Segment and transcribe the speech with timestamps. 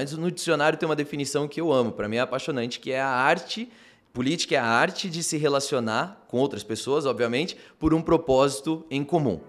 [0.00, 3.00] Mas no dicionário tem uma definição que eu amo, para mim é apaixonante, que é
[3.00, 3.68] a arte
[4.12, 9.04] Política é a arte de se relacionar com outras pessoas, obviamente, por um propósito em
[9.04, 9.40] comum.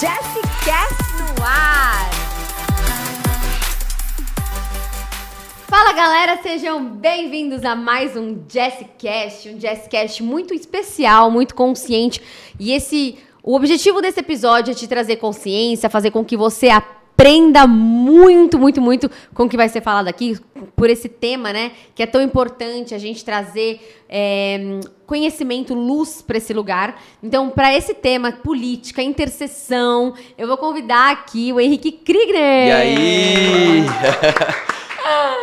[0.00, 2.10] Jessicast no ar!
[5.68, 12.22] Fala galera, sejam bem-vindos a mais um Jessicast, um Jessicast muito especial, muito consciente.
[12.58, 17.66] E esse, o objetivo desse episódio é te trazer consciência, fazer com que você aprenda
[17.66, 20.38] muito, muito, muito com o que vai ser falado aqui,
[20.76, 21.72] por esse tema, né?
[21.94, 27.00] Que é tão importante a gente trazer é, conhecimento, luz para esse lugar.
[27.22, 32.68] Então, para esse tema, política, interseção, eu vou convidar aqui o Henrique Kriegner.
[32.68, 33.84] E aí?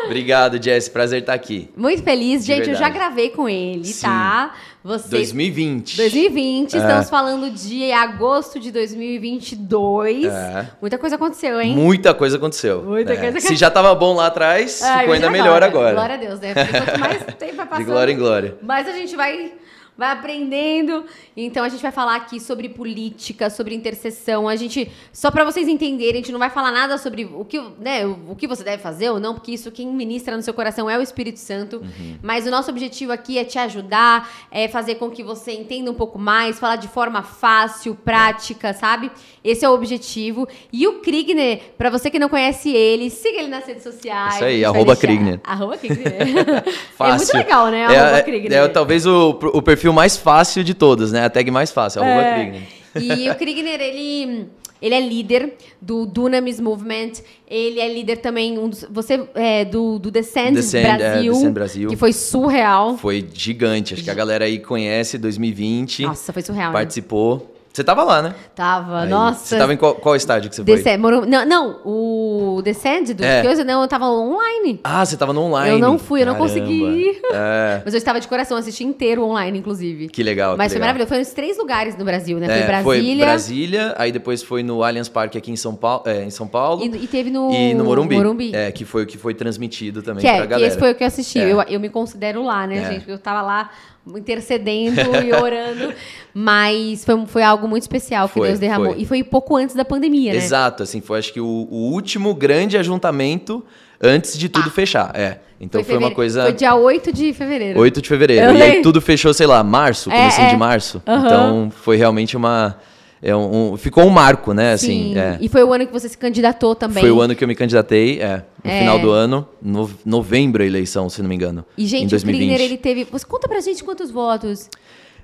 [0.05, 0.90] Obrigado, Jess.
[0.90, 1.70] Prazer estar aqui.
[1.76, 2.41] Muito feliz.
[2.41, 2.84] De gente, verdade.
[2.84, 4.02] eu já gravei com ele, Sim.
[4.02, 4.54] tá?
[4.84, 5.31] Vocês...
[5.31, 5.98] 2020.
[5.98, 6.77] 2020, é.
[6.77, 10.26] estamos falando de agosto de 2022.
[10.26, 10.70] É.
[10.81, 11.76] Muita coisa aconteceu, hein?
[11.76, 12.81] Muita coisa aconteceu.
[12.81, 13.16] Muita é.
[13.16, 13.50] coisa aconteceu.
[13.50, 15.94] Se já estava bom lá atrás, é, ficou ainda melhor agora.
[15.94, 16.53] Glória a Deus, né?
[16.53, 17.86] Porque quanto mais tempo vai passando...
[17.86, 18.58] De glória em glória.
[18.61, 19.52] Mas a gente vai
[20.00, 21.05] vai aprendendo.
[21.36, 24.47] Então a gente vai falar aqui sobre política, sobre interseção.
[24.47, 27.61] A gente, só para vocês entenderem, a gente não vai falar nada sobre o que,
[27.80, 30.89] né, o que você deve fazer ou não, porque isso quem ministra no seu coração
[30.89, 31.77] é o Espírito Santo.
[31.77, 32.17] Uhum.
[32.23, 35.94] Mas o nosso objetivo aqui é te ajudar, é fazer com que você entenda um
[35.94, 39.11] pouco mais, falar de forma fácil, prática, sabe?
[39.44, 40.47] Esse é o objetivo.
[40.72, 44.36] E o Krigner, para você que não conhece ele, siga ele nas redes sociais.
[44.36, 45.42] Isso aí, arroba Krigner.
[45.44, 46.64] Arroba Krigner.
[46.95, 47.14] Fácil.
[47.14, 47.81] É muito legal, né?
[47.81, 48.53] É, arroba é, Krigner.
[48.53, 51.26] É, é talvez o, o perfil perfil mais fácil de todos, né?
[51.26, 52.34] A tag mais fácil, é.
[52.36, 52.68] Krigner.
[52.95, 54.48] E o Krigner, ele,
[54.82, 57.14] ele é líder do Dunamis Movement.
[57.48, 61.36] Ele é líder também, um dos, você é do, do Descend, Descend, é, Brasil, é,
[61.36, 61.90] Descend Brasil.
[61.90, 62.98] Que foi surreal.
[62.98, 63.94] Foi gigante.
[63.94, 66.04] Acho que a galera aí conhece 2020.
[66.04, 66.72] Nossa, foi surreal.
[66.72, 67.38] Participou.
[67.38, 67.58] Né?
[67.72, 68.36] Você tava lá, né?
[68.56, 69.09] Tava, Aí.
[69.09, 69.45] nossa.
[69.45, 71.25] Você tava em qual, qual estádio que você Descend, foi?
[71.28, 73.44] Não, não, o Descend do é.
[73.44, 74.80] Coisa, não, eu tava online.
[74.84, 75.73] Ah, você tava no online.
[75.73, 77.22] Eu não fui, eu não consegui ir.
[77.31, 77.82] É.
[77.86, 80.10] Mas eu estava de coração, assisti inteiro online, inclusive.
[80.10, 80.88] Que legal, Mas que foi legal.
[80.88, 81.10] maravilhoso.
[81.10, 82.48] Foi nos três lugares no Brasil, né?
[82.48, 83.16] É, foi Brasília.
[83.16, 86.04] Foi Brasília, aí depois foi no Allianz Parque aqui em São Paulo.
[86.05, 88.16] É, em São Paulo e, e, teve no, e no Morumbi.
[88.16, 88.55] Morumbi.
[88.55, 90.67] É, que foi o que foi transmitido também que é, pra galera.
[90.67, 91.39] Que esse foi o que eu assisti.
[91.39, 91.52] É.
[91.52, 92.86] Eu, eu me considero lá, né, é.
[92.86, 92.99] gente?
[92.99, 93.70] Porque eu tava lá
[94.08, 95.93] intercedendo e orando.
[96.33, 98.93] Mas foi, foi algo muito especial que foi, Deus derramou.
[98.93, 99.02] Foi.
[99.02, 100.37] E foi pouco antes da pandemia, né?
[100.37, 103.64] Exato, assim, foi acho que o, o último grande ajuntamento
[104.02, 104.71] antes de tudo ah.
[104.71, 105.11] fechar.
[105.15, 105.39] É.
[105.60, 106.43] Então foi, foi, uma coisa.
[106.43, 107.80] Foi dia 8 de fevereiro.
[107.80, 108.45] 8 de fevereiro.
[108.45, 110.52] Eu e aí tudo fechou, sei lá, março, comecinho é, é.
[110.52, 111.02] de março.
[111.05, 111.26] Uhum.
[111.26, 112.77] Então foi realmente uma
[113.21, 114.71] é um, um, ficou um marco, né?
[114.73, 115.17] Assim, Sim.
[115.17, 115.37] É.
[115.41, 117.02] E foi o ano que você se candidatou também.
[117.02, 118.45] Foi o ano que eu me candidatei, é.
[118.63, 118.80] No é.
[118.80, 121.65] final do ano, no, novembro a eleição, se não me engano.
[121.77, 122.35] E, gente, em 2020.
[122.35, 123.05] o Krigner, ele teve.
[123.11, 124.69] Você conta pra gente quantos votos?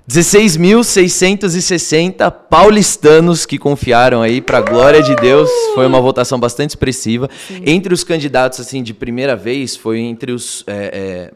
[0.08, 5.50] 16.660 paulistanos que confiaram aí para glória de Deus.
[5.74, 7.28] Foi uma votação bastante expressiva.
[7.48, 7.62] Sim.
[7.66, 11.34] Entre os candidatos assim de primeira vez, foi entre os é, é,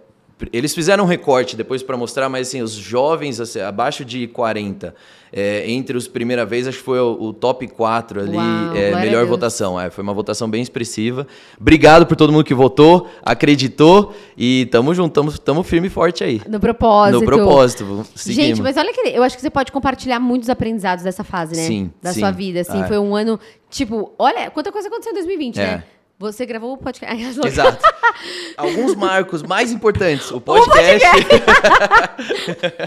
[0.53, 4.95] eles fizeram um recorte depois para mostrar, mas assim, os jovens assim, abaixo de 40,
[5.33, 8.95] é, entre os primeira vez, acho que foi o, o top 4 ali, Uau, é,
[8.97, 9.81] melhor votação.
[9.81, 11.27] É, foi uma votação bem expressiva.
[11.61, 16.25] Obrigado por todo mundo que votou, acreditou e tamo junto, tamo, tamo firme e forte
[16.25, 16.41] aí.
[16.49, 17.21] No propósito.
[17.21, 18.07] No propósito.
[18.15, 18.47] Seguimos.
[18.49, 21.63] Gente, mas olha que eu acho que você pode compartilhar muitos aprendizados dessa fase, né?
[21.63, 21.91] Sim.
[22.03, 22.21] Da sim.
[22.21, 22.83] sua vida, assim.
[22.83, 25.63] Ah, foi um ano, tipo, olha quanta coisa aconteceu em 2020, é.
[25.63, 25.85] né?
[26.21, 27.41] Você gravou o podcast.
[27.47, 27.83] Exato.
[28.55, 30.31] Alguns marcos mais importantes.
[30.31, 31.07] O podcast.
[31.07, 31.43] O podcast.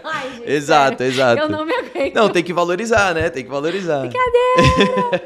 [0.03, 1.41] Ai, gente, exato, exato.
[1.41, 2.13] Eu não me aguento.
[2.13, 3.31] Não, tem que valorizar, né?
[3.31, 4.01] Tem que valorizar.
[4.01, 5.25] Brincadeira.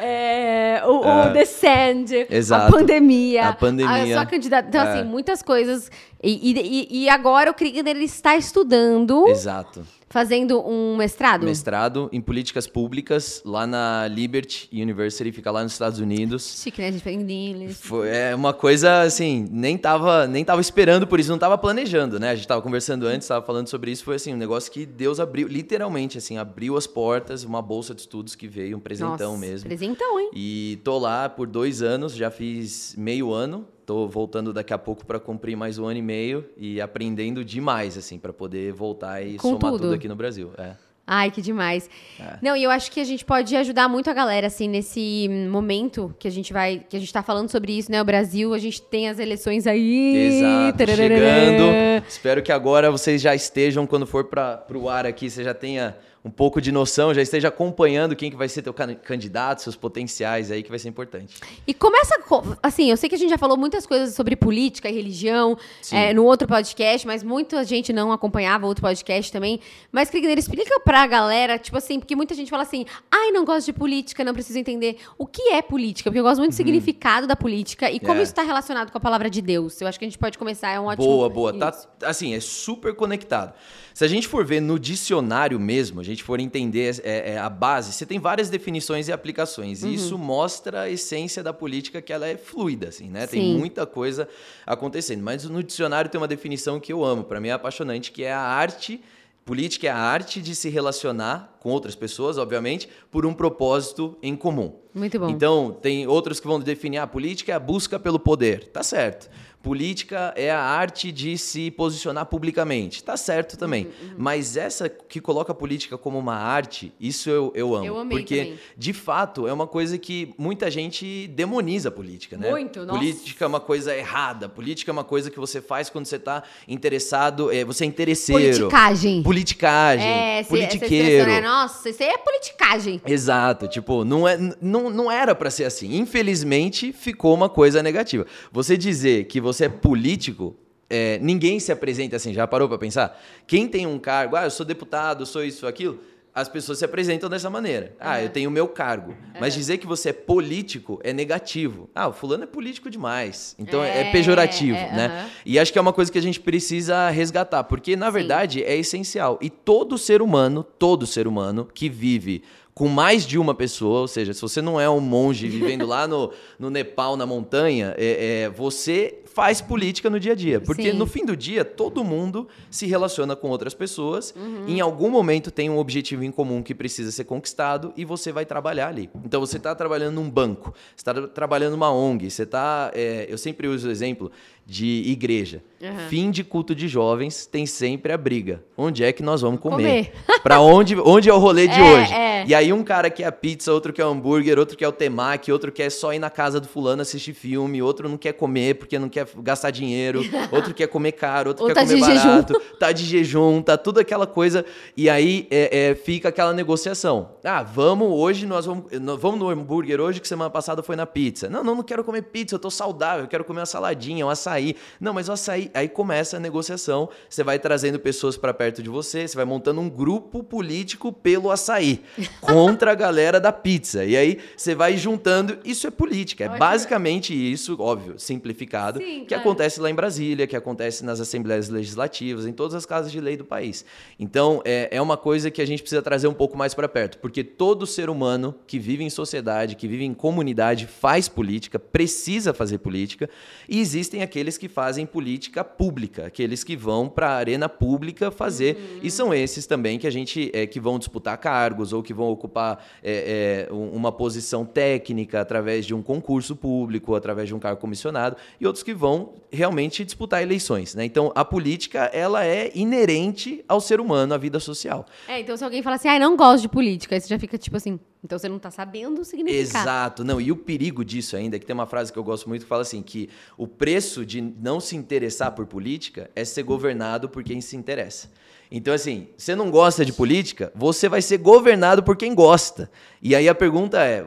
[0.04, 1.30] é, o, é.
[1.30, 2.26] o Descend.
[2.28, 2.74] Exato.
[2.74, 3.48] A pandemia.
[3.48, 4.16] A pandemia.
[4.16, 4.68] A sua candidata.
[4.68, 4.92] Então, é.
[4.92, 5.90] assim, muitas coisas.
[6.22, 9.26] E, e, e agora o Krieger ele está estudando.
[9.28, 11.44] Exato fazendo um mestrado?
[11.44, 16.60] Mestrado em políticas públicas lá na Liberty University, fica lá nos Estados Unidos.
[16.62, 16.88] Chique, né?
[16.88, 21.20] A gente foi em Foi é uma coisa assim, nem tava, nem tava esperando por
[21.20, 22.30] isso, não tava planejando, né?
[22.30, 25.20] A gente tava conversando antes, tava falando sobre isso, foi assim, um negócio que Deus
[25.20, 29.46] abriu, literalmente assim, abriu as portas, uma bolsa de estudos que veio, um presentão Nossa,
[29.46, 29.68] mesmo.
[29.68, 30.30] Presentão, hein?
[30.34, 35.04] E tô lá por dois anos, já fiz meio ano Estou voltando daqui a pouco
[35.04, 39.36] para cumprir mais um ano e meio e aprendendo demais, assim, para poder voltar e
[39.36, 39.82] Com somar tudo.
[39.82, 39.94] tudo.
[39.94, 40.52] aqui no Brasil.
[40.56, 40.74] É.
[41.04, 41.90] Ai, que demais.
[42.20, 42.38] É.
[42.40, 46.14] Não, e eu acho que a gente pode ajudar muito a galera, assim, nesse momento
[46.20, 48.00] que a gente vai, que a gente tá falando sobre isso, né?
[48.00, 50.16] O Brasil, a gente tem as eleições aí.
[50.16, 52.04] Exato, chegando.
[52.08, 55.96] Espero que agora vocês já estejam, quando for para o ar aqui, você já tenha
[56.22, 60.50] um pouco de noção, já esteja acompanhando quem que vai ser teu candidato, seus potenciais
[60.50, 61.36] aí, que vai ser importante.
[61.66, 62.14] E começa,
[62.62, 65.56] assim, eu sei que a gente já falou muitas coisas sobre política e religião
[65.90, 69.60] é, no outro podcast, mas muita gente não acompanhava outro podcast também.
[69.90, 73.66] Mas, Krigner, explica pra galera, tipo assim, porque muita gente fala assim, ai, não gosto
[73.66, 74.98] de política, não preciso entender.
[75.16, 76.10] O que é política?
[76.10, 76.56] Porque eu gosto muito do uhum.
[76.58, 78.22] significado da política e como é.
[78.22, 79.80] isso está relacionado com a palavra de Deus.
[79.80, 81.06] Eu acho que a gente pode começar, é um ótimo...
[81.06, 81.58] Boa, boa.
[81.58, 81.72] Tá,
[82.02, 83.54] assim, é super conectado.
[84.00, 87.50] Se a gente for ver no dicionário mesmo, a gente for entender é, é, a
[87.50, 89.82] base, você tem várias definições e aplicações.
[89.82, 89.90] Uhum.
[89.90, 93.26] E isso mostra a essência da política, que ela é fluida, assim, né?
[93.26, 93.32] Sim.
[93.32, 94.26] Tem muita coisa
[94.64, 95.22] acontecendo.
[95.22, 98.32] Mas no dicionário tem uma definição que eu amo, para mim é apaixonante, que é
[98.32, 99.02] a arte
[99.50, 104.36] Política é a arte de se relacionar com outras pessoas, obviamente, por um propósito em
[104.36, 104.76] comum.
[104.94, 105.28] Muito bom.
[105.28, 108.68] Então, tem outros que vão definir a ah, política é a busca pelo poder.
[108.68, 109.28] Tá certo.
[109.62, 113.04] Política é a arte de se posicionar publicamente.
[113.04, 113.84] Tá certo também.
[113.84, 114.14] Uhum, uhum.
[114.16, 117.84] Mas essa que coloca a política como uma arte, isso eu, eu amo.
[117.84, 118.58] Eu amei porque, também.
[118.74, 122.50] de fato, é uma coisa que muita gente demoniza a política, né?
[122.50, 122.98] Muito, nossa.
[122.98, 124.48] Política é uma coisa errada.
[124.48, 128.70] Política é uma coisa que você faz quando você está interessado, é, você é interesseiro.
[128.70, 129.22] Politicagem.
[129.22, 130.06] Politicagem.
[130.06, 131.26] É, politiqueiro.
[131.26, 131.40] Né?
[131.42, 133.02] Nossa, isso aí é politicagem.
[133.04, 133.68] Exato.
[133.68, 135.98] Tipo, não, é, não, não era para ser assim.
[135.98, 138.26] Infelizmente, ficou uma coisa negativa.
[138.50, 140.56] Você dizer que você você é político,
[140.88, 142.32] é, ninguém se apresenta assim.
[142.32, 143.20] Já parou para pensar?
[143.46, 146.00] Quem tem um cargo, ah, eu sou deputado, sou isso, aquilo,
[146.32, 147.94] as pessoas se apresentam dessa maneira.
[147.98, 149.14] Ah, eu tenho o meu cargo.
[149.40, 151.90] Mas dizer que você é político é negativo.
[151.94, 153.56] Ah, o fulano é político demais.
[153.58, 155.30] Então é, é pejorativo, é, né?
[155.44, 158.12] E acho que é uma coisa que a gente precisa resgatar, porque na Sim.
[158.12, 159.38] verdade é essencial.
[159.42, 162.42] E todo ser humano, todo ser humano que vive
[162.74, 166.06] com mais de uma pessoa, ou seja, se você não é um monge vivendo lá
[166.06, 170.60] no, no Nepal, na montanha, é, é, você faz política no dia a dia.
[170.60, 170.98] Porque Sim.
[170.98, 174.34] no fim do dia, todo mundo se relaciona com outras pessoas.
[174.36, 174.64] Uhum.
[174.66, 178.44] Em algum momento tem um objetivo em comum que precisa ser conquistado e você vai
[178.44, 179.08] trabalhar ali.
[179.24, 182.90] Então você está trabalhando num banco, você está trabalhando numa ONG, você está.
[182.94, 184.30] É, eu sempre uso o exemplo
[184.70, 185.64] de igreja.
[185.82, 186.08] Uhum.
[186.08, 188.62] Fim de culto de jovens tem sempre a briga.
[188.76, 189.76] Onde é que nós vamos comer?
[190.06, 190.12] comer.
[190.44, 192.12] para onde, onde é o rolê de é, hoje?
[192.12, 192.44] É.
[192.46, 195.50] E aí um cara quer a pizza, outro quer o hambúrguer, outro quer o temaki,
[195.50, 198.96] outro quer só ir na casa do fulano assistir filme, outro não quer comer porque
[198.96, 200.22] não quer gastar dinheiro,
[200.52, 202.76] outro quer comer caro, outro Ou quer tá comer barato, jejum.
[202.78, 204.64] tá de jejum, tá tudo aquela coisa.
[204.96, 207.30] E aí é, é, fica aquela negociação.
[207.42, 208.84] Ah, vamos hoje, nós vamos,
[209.18, 211.48] vamos no hambúrguer hoje, que semana passada foi na pizza.
[211.48, 214.30] Não, não, não quero comer pizza, eu tô saudável, eu quero comer uma saladinha, um
[214.30, 214.59] açaí.
[215.00, 218.88] Não, mas o açaí aí, começa a negociação, você vai trazendo pessoas para perto de
[218.88, 222.02] você, você vai montando um grupo político pelo açaí
[222.40, 224.04] contra a galera da pizza.
[224.04, 226.58] E aí você vai juntando, isso é política, é Ótimo.
[226.58, 232.46] basicamente isso, óbvio, simplificado, Sim, que acontece lá em Brasília, que acontece nas assembleias legislativas,
[232.46, 233.84] em todas as casas de lei do país.
[234.18, 237.18] Então, é, é uma coisa que a gente precisa trazer um pouco mais para perto,
[237.18, 242.52] porque todo ser humano que vive em sociedade, que vive em comunidade, faz política, precisa
[242.52, 243.28] fazer política,
[243.68, 248.76] e existem aqueles que fazem política pública, aqueles que vão para a arena pública fazer.
[248.76, 249.00] Uhum.
[249.02, 252.28] E são esses também que a gente é, que vão disputar cargos ou que vão
[252.30, 257.80] ocupar é, é, uma posição técnica através de um concurso público, através de um cargo
[257.80, 260.94] comissionado, e outros que vão realmente disputar eleições.
[260.94, 261.04] Né?
[261.04, 265.06] Então, a política ela é inerente ao ser humano, à vida social.
[265.28, 267.58] É, então se alguém fala assim, ah, não gosto de política, aí você já fica
[267.58, 269.78] tipo assim, então você não está sabendo o significado.
[269.82, 270.40] Exato, não.
[270.40, 272.82] E o perigo disso ainda, que tem uma frase que eu gosto muito que fala
[272.82, 277.60] assim: que o preço de não se interessar por política é ser governado por quem
[277.60, 278.30] se interessa.
[278.70, 282.90] Então, assim, você não gosta de política, você vai ser governado por quem gosta.
[283.20, 284.24] E aí a pergunta é: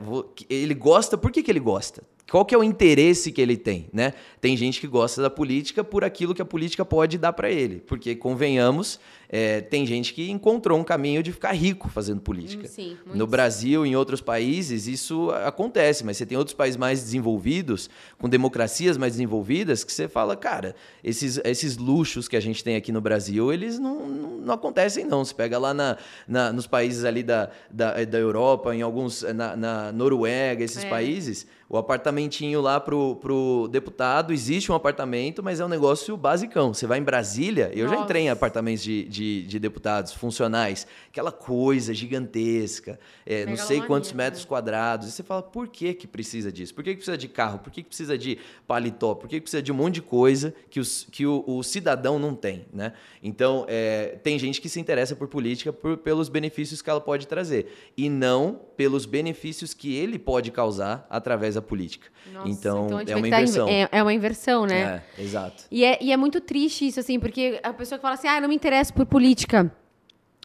[0.49, 2.03] ele gosta, por que, que ele gosta?
[2.33, 4.11] Qual que é o interesse que ele tem, né?
[4.41, 7.83] Tem gente que gosta da política por aquilo que a política pode dar para ele,
[7.85, 8.99] porque convenhamos,
[9.29, 12.67] é, tem gente que encontrou um caminho de ficar rico fazendo política.
[12.67, 17.87] Sim, no Brasil, em outros países, isso acontece, mas você tem outros países mais desenvolvidos,
[18.17, 22.75] com democracias mais desenvolvidas, que você fala, cara, esses, esses luxos que a gente tem
[22.75, 25.23] aqui no Brasil, eles não, não, não acontecem, não.
[25.23, 25.97] Você pega lá na,
[26.27, 30.89] na, nos países ali da, da, da Europa, em alguns, na, na Noruega, esses é.
[30.89, 31.77] países o
[32.23, 36.73] apartamentinho lá pro, pro deputado, existe um apartamento, mas é um negócio basicão.
[36.73, 37.97] Você vai em Brasília, eu Nossa.
[37.97, 43.81] já entrei em apartamentos de, de, de, deputados funcionais, aquela coisa gigantesca, é, não sei
[43.81, 45.07] quantos metros quadrados.
[45.07, 46.73] E você fala, por que que precisa disso?
[46.73, 47.59] Por que, que precisa de carro?
[47.59, 48.37] Por que, que precisa de
[48.67, 49.15] paletó?
[49.15, 52.17] Por que, que precisa de um monte de coisa que, os, que o, o cidadão
[52.17, 52.93] não tem, né?
[53.21, 57.27] Então, é, tem gente que se interessa por política por, pelos benefícios que ela pode
[57.27, 62.02] trazer, e não pelos benefícios que ele pode causar através da política.
[62.31, 63.67] Nossa, então, então é uma tá inversão.
[63.67, 65.03] É, é, uma inversão, né?
[65.17, 65.63] É, exato.
[65.69, 68.39] E é, e é muito triste isso, assim, porque a pessoa que fala assim, ah,
[68.39, 69.71] não me interesso por política.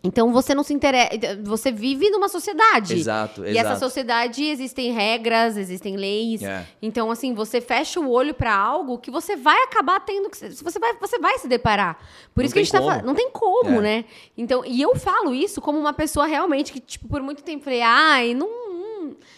[0.04, 1.10] Então você não se interessa,
[1.42, 2.94] você vive numa sociedade.
[2.94, 3.66] Exato, E exato.
[3.66, 6.40] essa sociedade existem regras, existem leis.
[6.40, 6.64] É.
[6.80, 10.62] Então assim, você fecha o olho pra algo que você vai acabar tendo que se-
[10.62, 11.98] você vai você vai se deparar.
[12.32, 12.90] Por Não isso que a gente tá como.
[12.92, 13.80] falando, não tem como, É.
[13.80, 14.04] né?
[14.36, 17.82] Então, e eu falo isso como uma pessoa realmente que tipo por muito tempo falei,
[17.82, 18.48] ai, não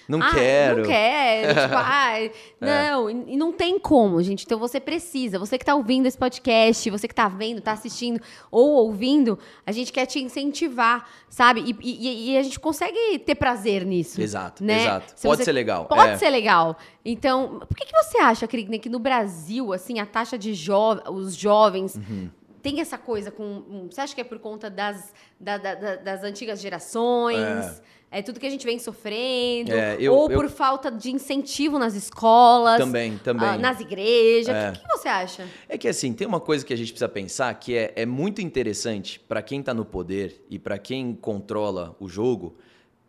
[0.09, 0.79] Não ah, quero.
[0.79, 1.55] Não quero.
[1.61, 4.45] tipo, ai, não, e e não tem como, gente.
[4.45, 8.21] Então você precisa, você que tá ouvindo esse podcast, você que tá vendo, tá assistindo
[8.51, 11.61] ou ouvindo, a gente quer te incentivar, sabe?
[11.61, 14.21] E, e- e a gente consegue ter prazer nisso.
[14.21, 14.83] Exato, né?
[14.83, 15.13] exato.
[15.17, 15.85] Se Pode você- ser legal.
[15.87, 16.17] Pode é.
[16.17, 16.77] ser legal.
[17.05, 20.71] Então, por que, que você acha, Krigner, que no Brasil, assim, a taxa de jo
[21.11, 22.31] os jovens Uhum.
[22.63, 23.87] tem essa coisa com.
[23.91, 27.39] Você acha que é por conta das, da- da- da- das antigas gerações?
[27.39, 28.00] É.
[28.23, 29.73] tudo que a gente vem sofrendo?
[29.73, 32.77] É, eu- ou eu- por falta de incentivo nas escolas?
[32.79, 33.49] Também, também.
[33.49, 34.49] ah, nas igrejas?
[34.53, 34.73] O É.
[34.73, 35.47] que, que você acha?
[35.69, 38.41] É que assim, tem uma coisa que a gente precisa pensar que é, é muito
[38.41, 42.57] interessante para quem está no poder e para quem controla o jogo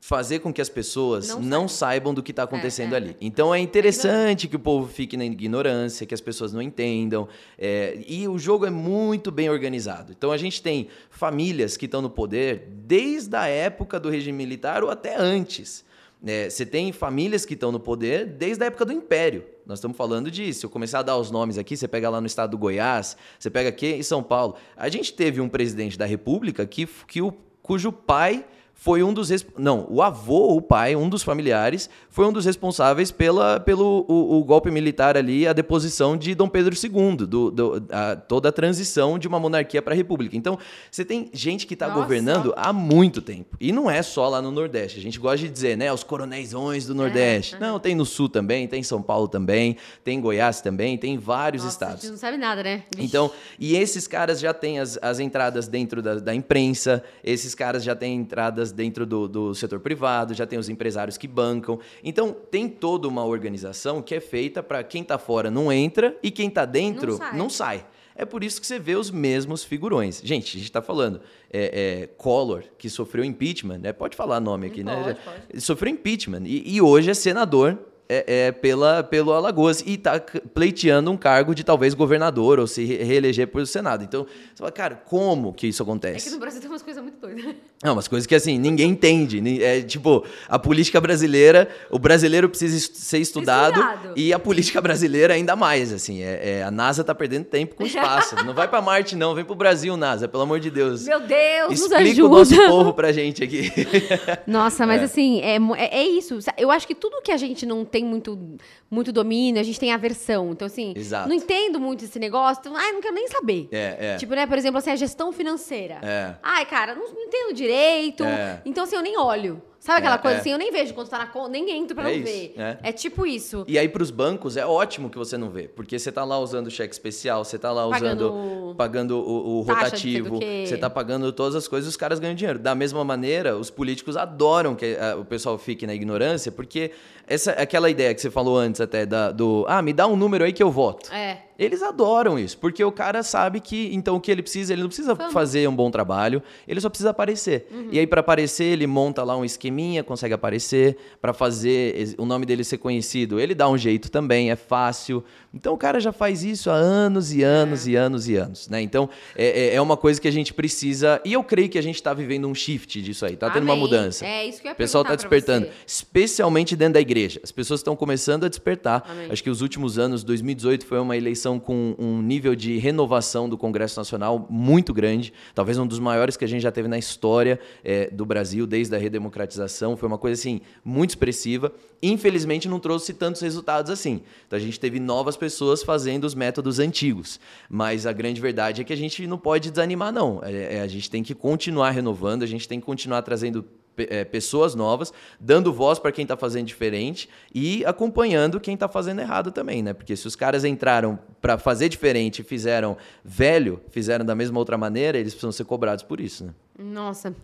[0.03, 2.97] fazer com que as pessoas Não não, saibam do que está acontecendo é.
[2.97, 3.15] ali.
[3.21, 7.27] Então é interessante que o povo fique na ignorância, que as pessoas não entendam.
[7.57, 10.11] é, e o jogo é muito bem organizado.
[10.11, 14.83] Então a gente tem famílias que estão no poder desde a época do regime militar
[14.83, 15.85] ou até antes.
[16.25, 19.45] É, você tem famílias que estão no poder desde a época do Império.
[19.67, 22.19] Nós estamos falando de, se eu começar a dar os nomes aqui, você pega lá
[22.19, 24.55] no estado do Goiás, você pega aqui em São Paulo.
[24.75, 27.31] A gente teve um presidente da República que, que o,
[27.61, 28.45] cujo pai
[28.83, 29.29] foi um dos.
[29.59, 34.39] Não, o avô o pai, um dos familiares, foi um dos responsáveis pela, pelo o,
[34.39, 38.51] o golpe militar ali, a deposição de Dom Pedro II, do, do- a- toda a
[38.51, 40.35] transição de uma monarquia para a república.
[40.35, 40.57] Então,
[40.89, 43.55] você tem gente que está governando há muito tempo.
[43.59, 44.97] E não é só lá no Nordeste.
[44.97, 45.93] A gente gosta de dizer, né?
[45.93, 47.59] Os coronéisões do Nordeste.
[47.59, 51.13] Não, tem no Sul também, tem em São Paulo também, tem em Goiás também, tem
[51.13, 52.01] em vários Nossa, A estados.
[52.01, 52.83] gente não sabe nada, né?
[52.95, 53.05] Vixe.
[53.07, 57.83] Então, e esses caras já têm as, as entradas dentro da, da imprensa, esses caras
[57.83, 61.79] já têm entradas dentro do, do setor privado, já tem os empresários que bancam.
[62.03, 66.31] Então, tem toda uma organização que é feita para quem tá fora não entra e
[66.31, 67.37] quem tá dentro Não sai.
[67.37, 67.85] não sai.
[68.15, 70.21] É por isso que você vê os mesmos figurões.
[70.23, 73.93] Gente, a gente está falando, é, é, Collor, que sofreu impeachment, né?
[73.93, 74.93] Pode falar nome aqui, né?
[74.95, 75.61] Pode, Já- pode.
[75.61, 77.79] sofreu impeachment e, e hoje é senador
[78.27, 80.19] é, é, pela, pelo Alagoas e está
[80.53, 84.03] pleiteando um cargo de talvez governador ou se re- reeleger para o Senado.
[84.03, 86.29] Então, você fala, cara, como que isso É que acontece?
[86.31, 87.55] no Brasil tem umas coisas muito doidas.
[87.83, 89.63] Não, umas coisas que assim, ninguém entende.
[89.63, 94.13] É tipo, a política brasileira, o brasileiro precisa est- ser estudado, Estudado.
[94.15, 96.21] e a política brasileira ainda mais, assim.
[96.21, 98.35] É, é, a NASA tá perdendo tempo com o espaço.
[98.45, 101.05] não vai para Marte, não, vem pro Brasil, NASA, pelo amor de Deus.
[101.05, 103.71] Meu Deus, Explica o nosso povo pra gente aqui.
[104.45, 105.05] Nossa, mas É.
[105.05, 106.37] assim, é, é, é isso.
[106.57, 108.57] Eu acho que tudo que a gente não tem muito,
[108.89, 110.51] muito domínio, a gente tem aversão.
[110.51, 111.27] Então, assim, Exato.
[111.27, 113.67] não entendo muito esse negócio, então, ai, não quero nem saber.
[113.71, 114.17] É, é.
[114.17, 115.99] Tipo, né, por exemplo, assim, a gestão financeira.
[116.01, 116.35] É.
[116.41, 118.23] Ai, cara, não, não entendo direito.
[118.23, 118.61] É.
[118.65, 119.61] Então, assim, eu nem olho.
[119.79, 120.39] Sabe aquela É, coisa é.
[120.41, 122.53] assim, eu nem vejo quando tá na conta, nem entro pra É não isso, ver.
[122.55, 122.77] é.
[122.83, 123.65] É tipo isso.
[123.67, 126.37] E aí, para os bancos, é ótimo que você não vê, porque você tá lá
[126.37, 131.33] usando cheque especial, você tá lá Pagando- usando pagando o, o rotativo, você tá pagando
[131.33, 132.59] todas as coisas, os caras ganham dinheiro.
[132.59, 136.91] Da mesma maneira, os políticos adoram que ah, o pessoal fique na ignorância, porque
[137.33, 140.43] essa aquela ideia que você falou antes até da, do ah, me dá um número
[140.43, 141.11] aí que eu voto.
[141.13, 141.37] É.
[141.59, 144.87] Eles adoram isso, porque o cara sabe que então o que ele precisa, ele não
[144.89, 145.29] precisa Fama.
[145.29, 147.67] fazer um bom trabalho, ele só precisa aparecer.
[147.71, 147.89] Uhum.
[147.91, 152.47] E aí para aparecer, ele monta lá um esqueminha, consegue aparecer, para fazer o nome
[152.47, 155.23] dele ser conhecido, ele dá um jeito também, é fácil.
[155.53, 157.91] Então o cara já faz isso há anos e anos É.
[157.91, 158.81] e anos e anos, né?
[158.81, 161.83] Então é, é- é uma coisa que a gente precisa, e eu creio que a
[161.83, 163.83] gente está vivendo um shift disso aí, tá tendo uma Amém.
[163.83, 164.25] mudança.
[164.25, 165.73] É isso que eu ia O pessoal pra despertando, você.
[165.85, 167.20] especialmente dentro da igreja.
[167.43, 169.03] As pessoas estão começando a despertar.
[169.09, 169.27] Amém.
[169.31, 173.57] Acho que os últimos anos, 2018 foi uma eleição com um nível de renovação do
[173.57, 177.59] Congresso Nacional muito grande, talvez um dos maiores que a gente já teve na história
[177.83, 179.95] eh, do Brasil desde a redemocratização.
[179.97, 181.71] Foi uma coisa assim muito expressiva.
[182.03, 184.21] Infelizmente não trouxe tantos resultados assim.
[184.47, 188.83] Então a gente teve novas pessoas fazendo os métodos antigos, mas a grande verdade é
[188.83, 190.39] que a gente não pode desanimar não.
[190.43, 193.63] É- é, a gente tem que continuar renovando, a gente tem que continuar trazendo
[193.97, 199.21] é, pessoas novas, dando voz para quem está fazendo diferente e acompanhando quem está fazendo
[199.21, 199.93] errado também, né?
[199.93, 204.77] Porque se os caras entraram para fazer diferente e fizeram velho, fizeram da mesma outra
[204.77, 206.53] maneira, eles precisam ser cobrados por isso, né?
[206.79, 207.35] Nossa.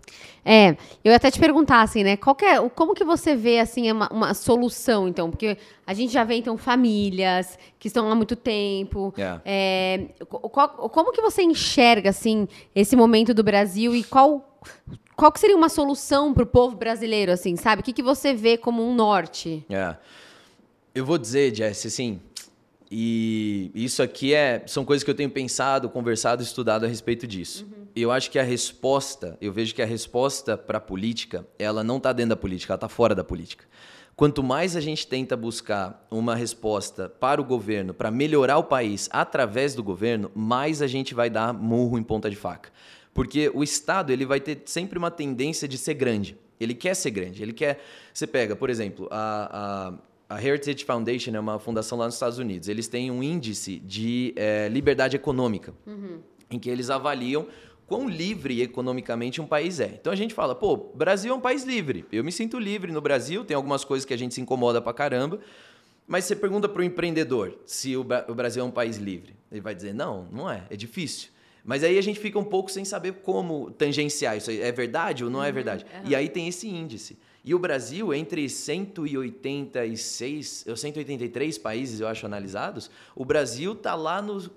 [0.43, 0.69] É,
[1.03, 2.17] eu ia até te perguntar, assim, né?
[2.17, 5.29] Qual é, como que você vê, assim, uma, uma solução, então?
[5.29, 9.13] Porque a gente já vê, então, famílias que estão há muito tempo.
[9.15, 9.39] É.
[9.45, 14.59] É, co- qual- como que você enxerga, assim, esse momento do Brasil e qual,
[15.17, 17.81] qual que seria uma solução para o povo brasileiro, assim, sabe?
[17.81, 19.65] O que, que você vê como um norte?
[19.67, 19.95] É.
[20.93, 22.21] Eu vou dizer, Jess, assim,
[22.89, 27.65] e isso aqui é, são coisas que eu tenho pensado, conversado, estudado a respeito disso.
[27.95, 31.97] eu acho que a resposta, eu vejo que a resposta para a política, ela não
[31.97, 33.65] está dentro da política, ela está fora da política.
[34.15, 39.09] Quanto mais a gente tenta buscar uma resposta para o governo, para melhorar o país
[39.11, 42.69] através do governo, mais a gente vai dar murro em ponta de faca.
[43.17, 46.37] Porque o Estado ele vai ter sempre uma tendência de ser grande.
[46.59, 47.41] Ele quer ser grande.
[47.41, 47.83] Ele quer.
[48.13, 49.97] Você pega, por exemplo, a,
[50.29, 52.69] a, a Heritage Foundation é uma fundação lá nos Estados Unidos.
[52.69, 56.19] Eles têm um índice de é, liberdade econômica, uhum.
[56.51, 57.47] em que eles avaliam
[57.87, 59.97] quão livre economicamente um país é.
[59.99, 62.05] Então a gente fala, pô, Brasil é um país livre.
[62.11, 64.93] Eu me sinto livre no Brasil, tem algumas coisas que a gente se incomoda pra
[64.93, 65.39] caramba.
[66.05, 69.35] Mas você pergunta para o empreendedor se o Brasil é um país livre.
[69.51, 71.35] Ele vai dizer, não, não é, é difícil.
[71.67, 74.49] Mas aí a gente fica um pouco sem saber como tangenciar isso.
[74.49, 75.85] É verdade ou não é uhum, verdade?
[75.93, 76.09] Uhum.
[76.09, 77.17] E aí tem esse índice.
[77.43, 84.21] E o Brasil, entre 186 ou 183 países, eu acho, analisados, o Brasil está lá
[84.21, 84.49] no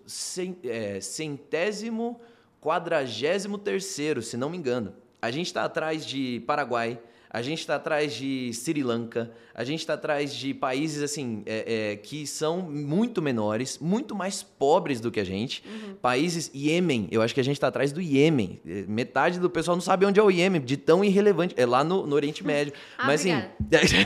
[0.62, 2.21] é, centésimo
[2.61, 4.95] quadragésimo terceiro, se não me engano.
[5.21, 6.97] A gente está atrás de Paraguai,
[7.32, 11.92] a gente está atrás de Sri Lanka, a gente está atrás de países assim é,
[11.92, 15.62] é, que são muito menores, muito mais pobres do que a gente.
[15.64, 15.94] Uhum.
[15.94, 18.60] Países Iêmen, eu acho que a gente está atrás do Iêmen.
[18.66, 21.54] É, metade do pessoal não sabe onde é o Iêmen, de tão irrelevante.
[21.56, 22.72] É lá no, no Oriente Médio.
[22.99, 23.32] ah, mas assim,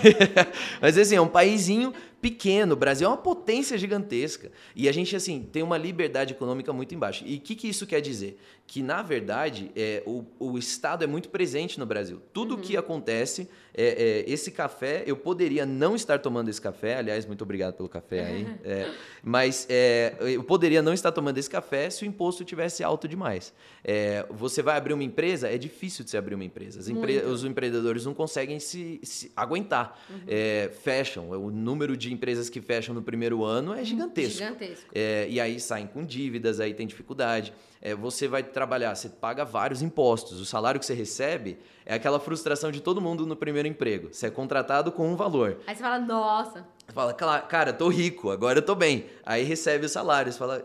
[0.82, 2.74] mas assim, é um paísinho pequeno.
[2.74, 4.50] O Brasil é uma potência gigantesca.
[4.74, 7.22] E a gente, assim, tem uma liberdade econômica muito embaixo.
[7.26, 8.38] E o que, que isso quer dizer?
[8.66, 12.20] Que, na verdade, é, o, o Estado é muito presente no Brasil.
[12.32, 12.62] Tudo o uhum.
[12.62, 16.96] que acontece, é, é, esse café, eu poderia não estar tomando esse café.
[16.98, 18.44] Aliás, muito obrigado pelo café aí.
[18.64, 18.90] É,
[19.22, 23.52] mas é, eu poderia não estar tomando esse café se o imposto tivesse alto demais.
[23.82, 26.90] É, você vai abrir uma empresa, é difícil de se abrir uma empresa.
[26.90, 30.00] Empre os empreendedores não conseguem se, se aguentar.
[30.08, 30.70] Uhum.
[30.82, 31.30] fecham.
[31.30, 34.38] O número de empresas que fecham no primeiro ano é gigantesco.
[34.38, 34.90] Gigantesco.
[34.94, 37.52] É, e aí saem com dívidas, aí tem dificuldade.
[38.00, 40.40] Você vai trabalhar, você paga vários impostos.
[40.40, 44.08] O salário que você recebe é aquela frustração de todo mundo no primeiro emprego.
[44.10, 45.58] Você é contratado com um valor.
[45.66, 46.66] Aí você fala, nossa.
[46.86, 49.06] Você fala, cara, tô rico, agora eu tô bem.
[49.26, 50.64] Aí recebe o salário, você fala,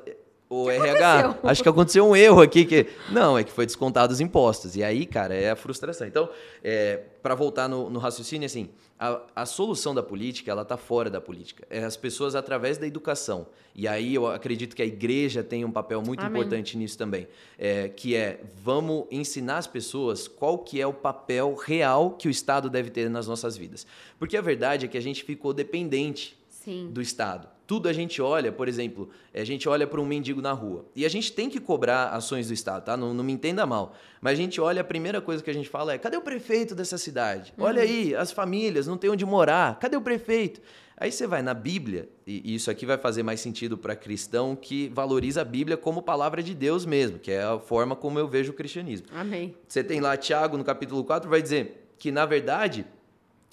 [0.50, 1.50] o que RH, aconteceu?
[1.50, 4.84] acho que aconteceu um erro aqui que não é que foi descontado os impostos e
[4.84, 6.08] aí, cara, é a frustração.
[6.08, 6.28] Então,
[6.64, 11.10] é, para voltar no, no, raciocínio, assim, a, a, solução da política ela está fora
[11.10, 11.66] da política.
[11.70, 13.48] É as pessoas através da educação.
[13.74, 16.42] E aí eu acredito que a igreja tem um papel muito Amém.
[16.42, 17.26] importante nisso também,
[17.58, 22.32] é, que é vamos ensinar as pessoas qual que é o papel real que o
[22.32, 26.38] Estado deve ter nas nossas vidas, porque a verdade é que a gente ficou dependente
[26.50, 26.90] Sim.
[26.92, 30.52] do Estado tudo a gente olha, por exemplo, a gente olha para um mendigo na
[30.52, 30.88] rua.
[30.96, 32.98] E a gente tem que cobrar ações do Estado, tá?
[32.98, 33.94] Não, não, me entenda mal.
[34.20, 36.74] Mas a gente olha, a primeira coisa que a gente fala é: cadê o prefeito
[36.74, 37.54] dessa cidade?
[37.56, 37.66] Uhum.
[37.66, 39.78] Olha aí, as famílias não têm onde morar.
[39.78, 40.60] Cadê o prefeito?
[40.98, 44.90] Aí você vai na Bíblia, e isso aqui vai fazer mais sentido para cristão que
[44.90, 48.50] valoriza a Bíblia como palavra de Deus mesmo, que é a forma como eu vejo
[48.50, 49.06] o cristianismo.
[49.14, 49.54] Amém.
[49.68, 52.84] Você tem lá Tiago, no capítulo 4, vai dizer que, na verdade,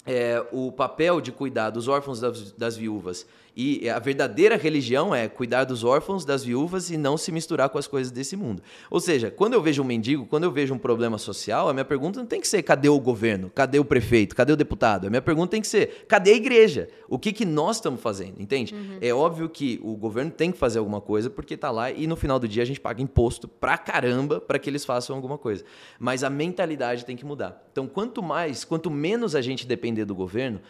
[0.07, 3.27] é, o papel de cuidar dos órfãos das, das viúvas
[3.57, 7.79] e a verdadeira religião é cuidar dos órfãos, das viúvas e não se misturar com
[7.79, 8.61] as coisas desse mundo.
[8.91, 11.83] Ou seja, quando eu vejo um mendigo, quando eu vejo um problema social, a minha
[11.83, 15.07] pergunta não tem que ser cadê o governo, cadê o prefeito, cadê o deputado?
[15.07, 16.87] A minha pergunta tem que ser cadê a igreja?
[17.09, 18.75] O que, que nós estamos fazendo, entende?
[18.75, 18.99] Uhum.
[19.01, 22.15] É óbvio que o governo tem que fazer alguma coisa porque está lá e no
[22.15, 25.65] final do dia a gente paga imposto pra caramba para que eles façam alguma coisa.
[25.99, 27.67] Mas a mentalidade tem que mudar.
[27.71, 30.61] Então, quanto mais, quanto menos a gente depender do governo,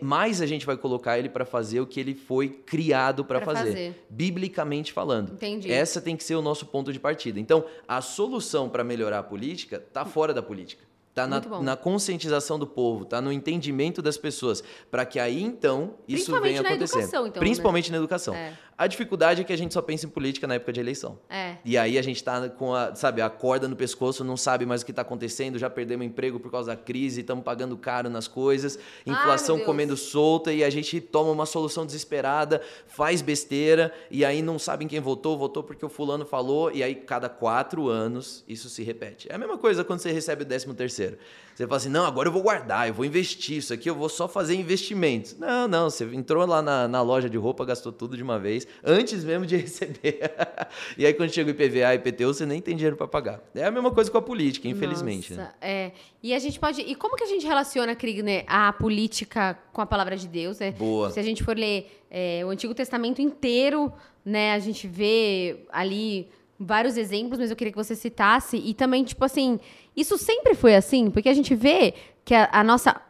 [0.00, 3.70] mais a gente vai colocar ele para fazer o que ele foi criado para fazer,
[3.70, 5.32] fazer, biblicamente falando.
[5.32, 5.70] Entendi.
[5.70, 7.38] Essa tem que ser o nosso ponto de partida.
[7.38, 10.82] Então, a solução para melhorar a política está fora da política.
[11.12, 15.92] Está na, na, conscientização do povo, está no entendimento das pessoas, para que aí então
[16.08, 17.00] isso venha acontecendo.
[17.00, 17.98] Educação, então, Principalmente né?
[17.98, 18.34] na educação.
[18.34, 18.56] É.
[18.76, 21.18] A dificuldade é que a gente só pensa em política na época de eleição.
[21.28, 21.56] É.
[21.64, 24.82] E aí a gente está com a, sabe, a corda no pescoço, não sabe mais
[24.82, 28.26] o que está acontecendo, já perdemos emprego por causa da crise, estamos pagando caro nas
[28.26, 34.24] coisas, inflação Ai, comendo solta e a gente toma uma solução desesperada, faz besteira e
[34.24, 38.42] aí não sabem quem votou, votou porque o fulano falou e aí cada quatro anos
[38.48, 39.28] isso se repete.
[39.30, 41.18] É a mesma coisa quando você recebe o décimo terceiro.
[41.54, 44.08] Você fala assim, não, agora eu vou guardar, eu vou investir, isso aqui eu vou
[44.08, 45.36] só fazer investimentos.
[45.38, 48.66] Não, não, você entrou lá na, na loja de roupa, gastou tudo de uma vez,
[48.82, 50.20] antes mesmo de receber.
[50.96, 53.40] e aí quando chega o IPVA e IPTU, você nem tem dinheiro para pagar.
[53.54, 55.34] É a mesma coisa com a política, infelizmente.
[55.34, 55.52] Nossa, né?
[55.60, 55.92] é.
[56.22, 56.80] E a gente pode.
[56.80, 60.60] E como que a gente relaciona, Krigner, a política com a palavra de Deus?
[60.60, 60.70] Né?
[60.72, 61.10] Boa.
[61.10, 63.92] Se a gente for ler é, o Antigo Testamento inteiro,
[64.24, 66.28] né, a gente vê ali
[66.64, 68.56] vários exemplos, mas eu queria que você citasse.
[68.56, 69.58] E também, tipo assim,
[69.96, 71.10] isso sempre foi assim?
[71.10, 71.94] Porque a gente vê
[72.24, 73.00] que a, a nossa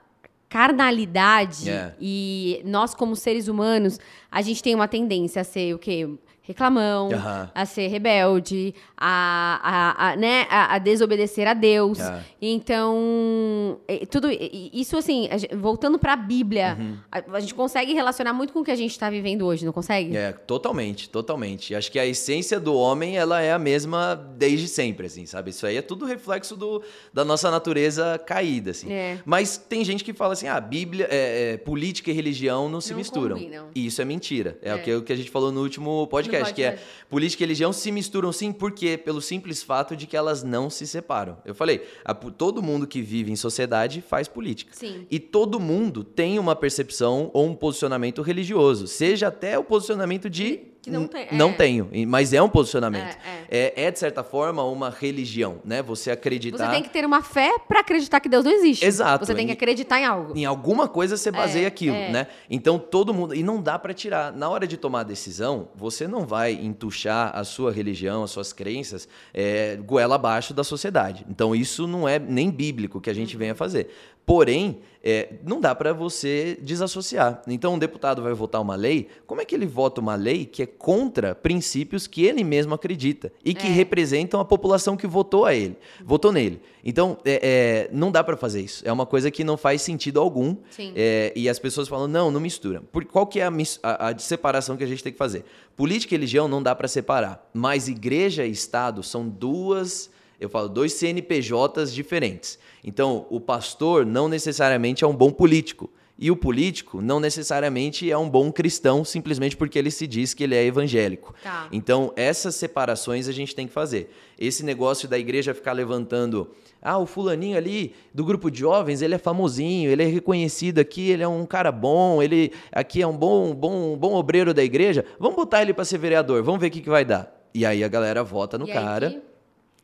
[0.48, 1.94] carnalidade yeah.
[1.98, 3.98] e nós, como seres humanos,
[4.30, 6.06] a gente tem uma tendência a ser o quê?
[6.42, 7.50] Reclamão, Aham.
[7.54, 12.00] a ser rebelde, a, a, a, né, a, a desobedecer a Deus.
[12.00, 12.22] É.
[12.40, 13.78] Então,
[14.10, 14.28] tudo
[14.72, 16.96] isso assim, voltando para a Bíblia, Uhum.
[17.10, 19.72] a, a gente consegue relacionar muito com o que a gente está vivendo hoje, não
[19.72, 20.16] consegue?
[20.16, 21.74] É, totalmente, totalmente.
[21.74, 25.50] Acho que a essência do homem, ela é a mesma desde sempre, assim, sabe?
[25.50, 28.92] Isso aí é tudo reflexo do, da nossa natureza caída, assim.
[28.92, 29.18] É.
[29.24, 32.90] Mas tem gente que fala assim, ah, Bíblia, é, é, política e religião não se
[32.90, 33.36] Não misturam.
[33.36, 33.68] combinam.
[33.74, 34.58] E isso é mentira.
[34.62, 34.74] É, É.
[34.74, 36.96] O, que, o que a gente falou no último podcast, que é podcast.
[37.08, 38.96] política e religião se misturam sim, por quê?
[38.96, 41.38] Pelo simples fato de que elas não se separam.
[41.44, 44.72] Eu falei, a- todo mundo que vive em sociedade faz política.
[44.74, 45.06] Sim.
[45.10, 50.71] E todo mundo tem uma percepção ou um posicionamento religioso, seja até o posicionamento de
[50.82, 51.52] Que não "N- tem- não é.
[51.52, 53.16] tenho, mas é um posicionamento.
[53.48, 55.80] É, É, é, de certa forma uma religião, né?
[55.82, 58.84] Você acreditar Você tem que ter uma fé para acreditar que Deus não existe.
[58.84, 59.24] Exato.
[59.24, 60.36] Você tem que acreditar em algo.
[60.36, 62.10] em alguma coisa você baseia É, aquilo, é.
[62.10, 62.26] né?
[62.50, 64.32] Então todo mundo e não dá pra tirar.
[64.32, 68.52] Na hora de tomar a decisão, você não vai entuchar a sua religião, as suas
[68.52, 71.24] crenças, é, goela abaixo da sociedade.
[71.30, 73.88] Então isso não é nem bíblico que a gente venha fazer.
[74.24, 77.42] Porém, é, não dá pra você desassociar.
[77.48, 80.62] Então um deputado vai votar uma lei, como é que ele vota uma lei que
[80.62, 83.70] é contra princípios que ele mesmo acredita e que É.
[83.70, 86.60] representam a população que votou a ele, votou nele?
[86.84, 88.82] Então é, é, não dá pra fazer isso.
[88.86, 90.56] É uma coisa que não faz sentido algum.
[90.78, 92.80] É, e as pessoas falam, não, não mistura.
[92.92, 95.44] Por, qual que é a, a- a separação que a gente tem que fazer?
[95.76, 100.08] Política e religião não dá para separar, mas igreja e Estado são duas,
[100.42, 102.58] eu falo, dois CNPJs diferentes.
[102.84, 105.90] Então, o pastor não necessariamente é um bom político.
[106.18, 110.44] E o político não necessariamente é um bom cristão, simplesmente porque ele se diz que
[110.44, 111.34] ele é evangélico.
[111.42, 111.66] Tá.
[111.72, 114.10] Então, essas separações a gente tem que fazer.
[114.38, 116.50] Esse negócio da igreja ficar levantando.
[116.80, 121.10] Ah, o fulaninho ali do grupo de jovens, ele é famosinho, ele é reconhecido aqui,
[121.10, 125.04] ele é um cara bom, ele aqui é um bom, bom, bom obreiro da igreja.
[125.18, 127.32] Vamos botar ele para ser vereador, vamos ver o que, que vai dar.
[127.54, 129.10] E aí a galera vota no E aí cara.
[129.10, 129.31] que-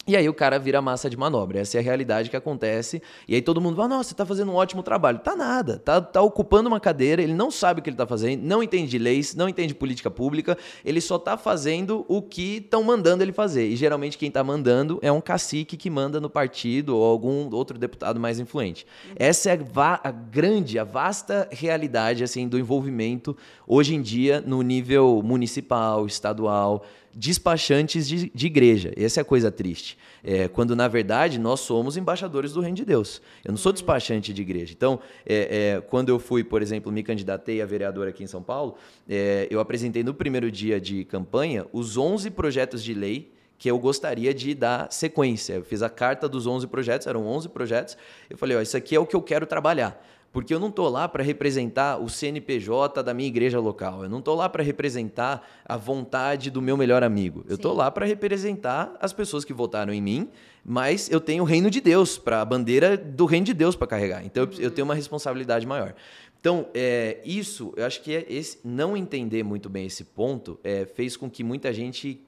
[0.08, 1.60] E aí o cara vira massa de manobra.
[1.60, 3.02] Essa é a realidade que acontece.
[3.28, 5.18] E aí todo mundo fala, nossa, você tá fazendo um ótimo trabalho.
[5.18, 5.78] Tá nada.
[5.78, 8.90] Tá, tá ocupando uma cadeira, ele não sabe o que ele tá fazendo, não entende
[8.90, 13.22] de leis, não entende de política pública, ele só tá fazendo o que estão mandando
[13.22, 13.68] ele fazer.
[13.68, 17.78] E geralmente quem tá mandando é um cacique que manda no partido ou algum outro
[17.78, 18.86] deputado mais influente.
[19.14, 24.62] Essa é a, a grande, a vasta realidade assim do envolvimento hoje em dia no
[24.62, 26.82] nível municipal, estadual,
[27.14, 28.92] despachantes de, de igreja.
[28.96, 29.98] Essa é a coisa triste.
[30.22, 33.20] É, quando, na verdade, nós somos embaixadores do reino de Deus.
[33.44, 34.72] Eu não sou despachante de igreja.
[34.76, 38.42] Então, é, é, quando eu fui, por exemplo, me candidatei a vereador aqui em São
[38.42, 38.76] Paulo,
[39.08, 43.78] é, eu apresentei no primeiro dia de campanha os 11 projetos de lei que eu
[43.78, 45.54] gostaria de dar sequência.
[45.54, 47.98] Eu fiz a carta dos 11 projetos, eram 11 projetos.
[48.30, 50.00] Eu falei, ó, isso aqui é o que eu quero trabalhar.
[50.30, 54.02] Porque eu não estou lá para representar o CNPJ da minha igreja local.
[54.04, 57.44] Eu não estou lá para representar a vontade do meu melhor amigo.
[57.48, 60.28] Eu estou lá para representar as pessoas que votaram em mim,
[60.64, 63.86] mas eu tenho o reino de Deus, para a bandeira do reino de Deus para
[63.86, 64.24] carregar.
[64.24, 65.94] Então eu- eu tenho uma responsabilidade maior.
[66.40, 70.84] Então, é, isso, eu acho que é esse, não entender muito bem esse ponto é,
[70.86, 72.20] fez com que muita gente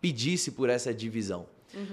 [0.00, 1.44] pedisse por essa divisão.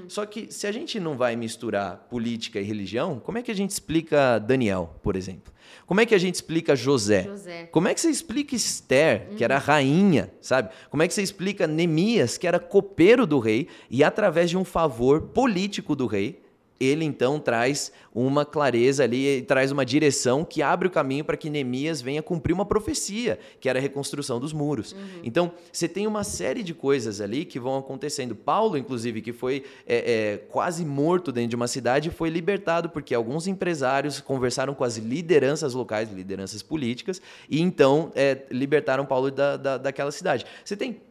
[0.08, 3.56] Só que se a gente não vai misturar política e religião, como é que a
[3.56, 5.54] gente explica Daniel, por exemplo?
[5.86, 7.24] Como é que a gente explica José?
[7.24, 7.66] José.
[7.72, 10.70] Como é que você explica Esther, que era rainha, sabe?
[10.90, 14.64] Como é que você explica Neemias, que era copeiro do rei, e através de um
[14.64, 16.42] favor político do rei,
[16.80, 21.38] ele então traz uma clareza ali, e traz uma direção que abre o caminho para
[21.38, 24.96] que Neemias venha cumprir uma profecia, que era a reconstrução dos muros.
[25.24, 28.36] Então, você tem uma série de coisas ali que vão acontecendo.
[28.36, 33.14] Paulo, inclusive, que foi é, é, quase morto dentro de uma cidade, foi libertado porque
[33.14, 39.58] alguns empresários conversaram com as lideranças locais, lideranças políticas, e então é, libertaram Paulo da,
[39.58, 40.46] da, daquela cidade.
[40.64, 41.02] Você tem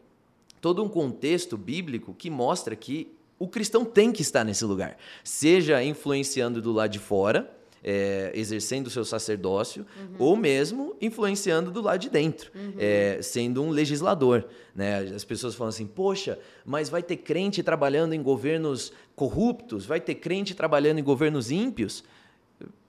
[0.61, 5.83] todo um contexto bíblico que mostra que o cristão tem que estar nesse lugar, seja
[5.83, 7.51] influenciando do lado de fora,
[7.87, 9.85] é, exercendo o seu sacerdócio,
[10.19, 14.47] ou mesmo influenciando do lado de dentro, é, sendo um legislador.
[14.75, 15.01] Né?
[15.15, 20.15] As pessoas falam assim: poxa, mas vai ter crente trabalhando em governos corruptos, vai ter
[20.15, 22.03] crente trabalhando em governos ímpios.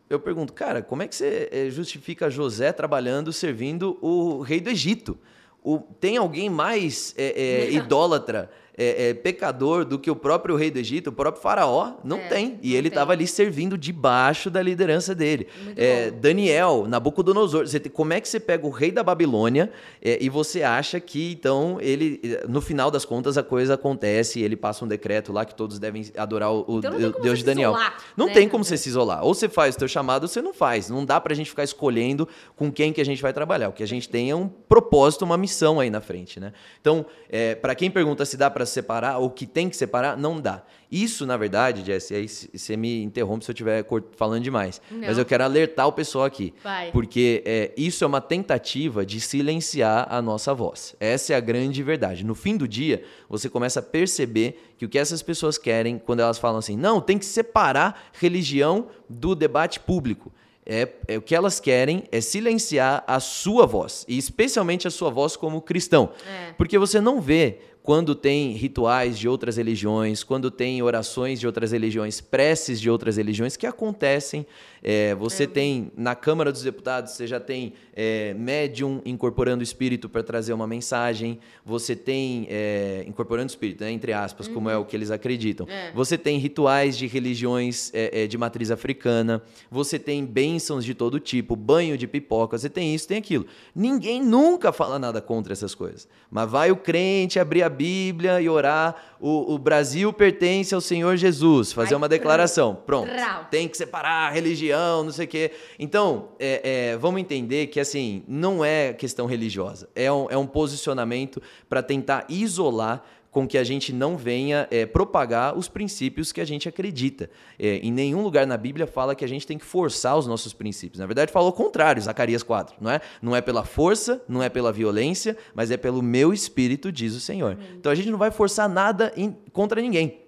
[0.10, 4.69] Eu pergunto, cara, como é que você eh, justifica José trabalhando, servindo o rei do
[4.69, 5.17] Egito?
[5.63, 7.34] O- tem alguém mais eh,
[7.67, 11.94] eh, idólatra é, é, pecador do que o próprio rei do Egito, o próprio faraó,
[12.04, 12.60] não É, tem.
[12.62, 15.48] E não ele estava ali servindo debaixo da liderança dele.
[15.76, 16.12] É.
[16.12, 20.64] Daniel, Nabucodonosor, você como é que você pega o rei da Babilônia é, e você
[20.64, 24.88] acha que, então, ele, no final das contas, a coisa acontece e ele passa um
[24.88, 27.72] decreto lá que todos devem adorar o, o Então tem Deus de Daniel.
[27.72, 28.34] isolar, não né?
[28.34, 29.24] tem como você se isolar.
[29.24, 30.90] Ou você faz o teu chamado ou você não faz.
[30.90, 33.70] Não dá pra gente ficar escolhendo com quem que a gente vai trabalhar.
[33.70, 36.52] O que a gente tem é um propósito, uma missão aí na frente, né?
[36.82, 40.41] Então, é, para quem pergunta se dá pra separar ou que tem que separar, não
[40.41, 40.63] dá.
[40.91, 44.82] Isso, na verdade, Jesse, aí você me interrompe se eu estiver falando demais.
[44.89, 44.99] Não.
[45.08, 46.54] Mas eu quero alertar o pessoal aqui.
[46.63, 46.91] Vai.
[46.91, 50.95] Porque é, isso é uma tentativa de silenciar a nossa voz.
[50.99, 52.23] Essa é a grande verdade.
[52.23, 56.21] No fim do dia, você começa a perceber que o que essas pessoas querem quando
[56.21, 60.32] elas falam assim, não, tem que separar religião do debate público.
[60.65, 65.12] É, é o que elas querem é silenciar a sua voz, e especialmente a sua
[65.12, 66.10] voz como cristão.
[66.28, 66.54] É.
[66.54, 71.71] Porque você não vê quando tem rituais de outras religiões, quando tem orações de outras
[71.71, 74.43] religiões, preces de outras religiões que acontecem.
[74.88, 80.21] É, você tem na Câmara dos Deputados, você já tem é, médium incorporando espírito para
[80.21, 81.39] trazer uma mensagem.
[81.65, 85.65] Você tem é, incorporando espírito, né, entre aspas, como é o que eles acreditam.
[85.67, 85.91] É.
[85.91, 89.41] Você tem rituais de religiões é, é, de matriz africana.
[89.71, 92.56] Você tem bênçãos de todo tipo, banho de pipoca.
[92.56, 93.48] Você tem isso, tem aquilo.
[93.74, 96.08] Ninguém nunca fala nada contra essas coisas.
[96.30, 98.95] Mas vai o crente abrir a Bíblia e orar.
[99.19, 101.71] O, o Brasil pertence ao Senhor Jesus.
[101.71, 102.76] Fazer Ai, uma declaração.
[102.86, 103.10] Pronto.
[103.10, 103.48] trau.
[103.50, 105.52] Tem que separar a religião, não sei o quê.
[105.80, 109.90] Então, é, é, vamos entender que, assim, não é questão religiosa.
[109.96, 114.86] É um, é um posicionamento para tentar isolar com que a gente não venha é,
[114.86, 117.30] propagar os princípios que a gente acredita.
[117.60, 120.54] É, em nenhum lugar na Bíblia fala que a gente tem que forçar os nossos
[120.54, 121.00] princípios.
[121.02, 123.02] Na verdade, falou o contrário, Zacarias 4, não é?
[123.22, 127.20] Não é pela força, não é pela violência, mas é pelo meu espírito, diz o
[127.20, 127.58] Senhor.
[127.78, 130.22] Então a gente não vai forçar nada em- contra ninguém.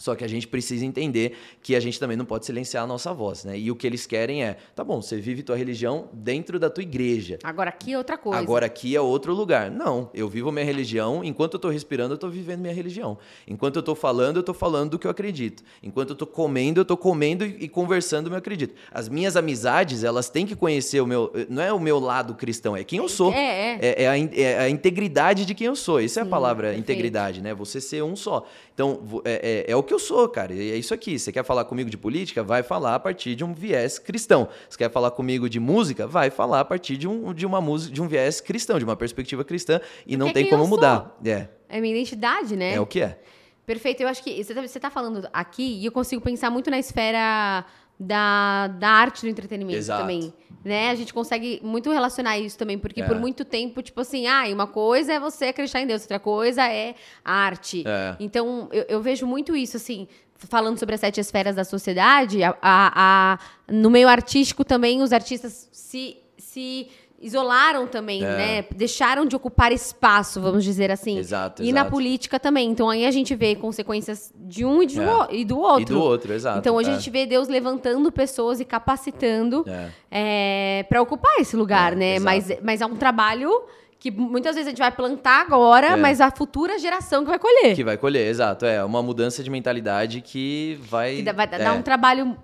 [0.00, 3.12] Só que a gente precisa entender que a gente também não pode silenciar a nossa
[3.12, 3.58] voz, né?
[3.58, 6.82] E o que eles querem é, tá bom, você vive tua religião dentro da tua
[6.82, 7.38] igreja.
[7.44, 8.38] Agora aqui é outra coisa.
[8.38, 9.70] Agora aqui é outro lugar.
[9.70, 13.18] Não, eu vivo minha religião, enquanto eu tô respirando, eu tô vivendo minha religião.
[13.46, 15.62] Enquanto eu tô falando, eu tô falando do que eu acredito.
[15.82, 18.74] Enquanto eu tô comendo, eu tô comendo e conversando o meu acredito.
[18.90, 22.74] As minhas amizades, elas têm que conhecer o meu, não é o meu lado cristão,
[22.74, 23.32] é quem eu sou.
[23.34, 23.36] É,
[23.74, 23.78] é.
[23.82, 26.00] É, é a, é a integridade de quem eu sou.
[26.00, 27.52] Isso é a palavra integridade, né?
[27.54, 28.46] Você ser um só.
[28.72, 30.54] Então, é, é- é o que eu sou, cara.
[30.54, 31.18] E é isso aqui.
[31.18, 32.44] Você quer falar comigo de política?
[32.44, 34.48] Vai falar a partir de um viés cristão.
[34.68, 36.06] Você quer falar comigo de música?
[36.06, 38.94] Vai falar a partir de um, de uma música, de um viés cristão, de uma
[38.94, 39.80] perspectiva cristã.
[40.06, 41.18] E não é tem como mudar.
[41.24, 42.74] É, É minha identidade, né?
[42.74, 43.18] é o que é.
[43.66, 44.00] Perfeito.
[44.00, 46.78] Eu acho que você tá, você tá falando aqui e eu consigo pensar muito na
[46.78, 47.64] esfera
[48.02, 50.00] da, da arte do entretenimento Exato.
[50.00, 50.32] também.
[50.64, 50.90] Né?
[50.90, 53.06] A gente consegue muito relacionar isso também, porque É.
[53.06, 56.66] por muito tempo, tipo assim, ah, uma coisa é você acreditar em Deus, outra coisa
[56.66, 57.84] é arte.
[57.86, 58.16] É.
[58.18, 62.50] Então, eu, eu vejo muito isso, assim, falando sobre as sete esferas da sociedade, a,
[62.62, 62.92] a-
[63.34, 63.38] a-
[63.72, 66.88] no meio artístico também os artistas se, se
[67.20, 68.36] isolaram também, É.
[68.36, 68.64] né?
[68.74, 71.18] Deixaram de ocupar espaço, vamos dizer assim.
[71.18, 71.90] Exato, E na exato.
[71.90, 72.70] política também.
[72.70, 75.06] Então aí a gente vê consequências de um e, de É.
[75.14, 75.82] o- e do outro.
[75.82, 76.58] E do outro, exato.
[76.58, 76.92] Então hoje é.
[76.92, 79.64] a gente vê Deus levantando pessoas e capacitando
[80.10, 80.84] É.
[80.88, 82.14] para ocupar esse lugar, É, né?
[82.16, 82.24] exato.
[82.24, 83.50] Mas, mas é um trabalho
[83.98, 85.96] que muitas vezes a gente vai plantar agora, É.
[85.96, 87.74] mas a futura geração que vai colher.
[87.76, 88.64] Que vai colher, exato.
[88.64, 91.16] É uma mudança de mentalidade que vai.
[91.16, 91.58] Que dá- vai é.
[91.58, 92.34] dar um trabalho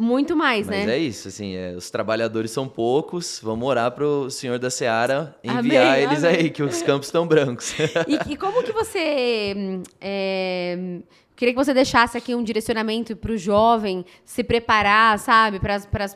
[0.00, 0.94] muito mais, Mas né?
[0.94, 5.58] é isso, assim, é, os trabalhadores são poucos, vamos orar pro Senhor da Seara Amém,
[5.58, 6.36] enviar eles amém.
[6.38, 7.74] aí, que os campos estão brancos.
[8.08, 9.54] E, e como que você.
[9.56, 10.98] hum, é,
[11.36, 15.60] queria que você deixasse aqui um direcionamento para o jovem se preparar, sabe?
[15.60, 16.06] Para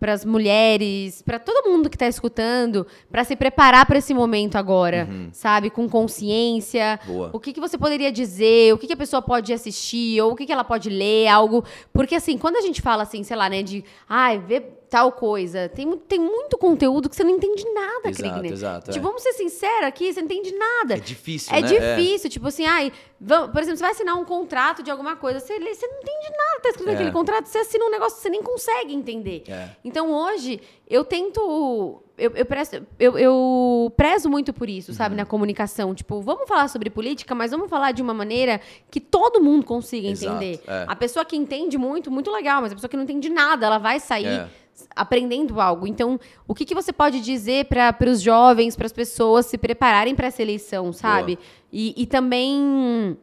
[0.00, 5.08] as mulheres, para todo mundo que está escutando, para se preparar para esse momento agora,
[5.32, 5.70] sabe?
[5.70, 7.00] Com consciência.
[7.06, 7.14] Uhum.
[7.14, 7.30] Boa.
[7.32, 8.72] O que, que você poderia dizer?
[8.72, 10.20] O que, que a pessoa pode assistir?
[10.20, 11.26] Ou o que, que ela pode ler?
[11.28, 11.64] Algo.
[11.92, 13.84] Porque, assim, quando a gente fala assim, sei lá, né, de.
[14.08, 15.68] Ai, vê tal coisa.
[15.68, 18.52] Tem, tem muito conteúdo que você não entende nada, Exato, Krigner.
[18.52, 19.08] exato, Tipo, é.
[19.08, 20.94] vamos ser sinceros aqui, você não entende nada.
[20.94, 21.68] É difícil, É né?
[21.96, 25.40] difícil, tipo assim, ai, vamos- por exemplo, você vai assinar um contrato de alguma coisa,
[25.40, 26.92] você lê, você não entende nada tá escrito É.
[26.92, 29.44] naquele contrato, você assina um negócio que você nem consegue entender.
[29.48, 29.68] É.
[29.84, 32.02] Então hoje, eu tento.
[32.16, 35.18] Eu, eu, presto, eu, eu prezo muito por isso, sabe, Uhum.
[35.18, 35.94] na comunicação.
[35.94, 40.08] Tipo, vamos falar sobre política, mas vamos falar de uma maneira que todo mundo consiga
[40.08, 40.60] Exato, entender.
[40.66, 40.84] é.
[40.88, 43.78] A pessoa que entende muito, muito legal, mas a pessoa que não entende nada, ela
[43.78, 44.48] vai sair É.
[44.94, 45.86] aprendendo algo.
[45.86, 50.14] Então, o que, que você pode dizer para os jovens, para as pessoas se prepararem
[50.14, 51.38] para essa eleição, sabe?
[51.72, 53.16] E, e também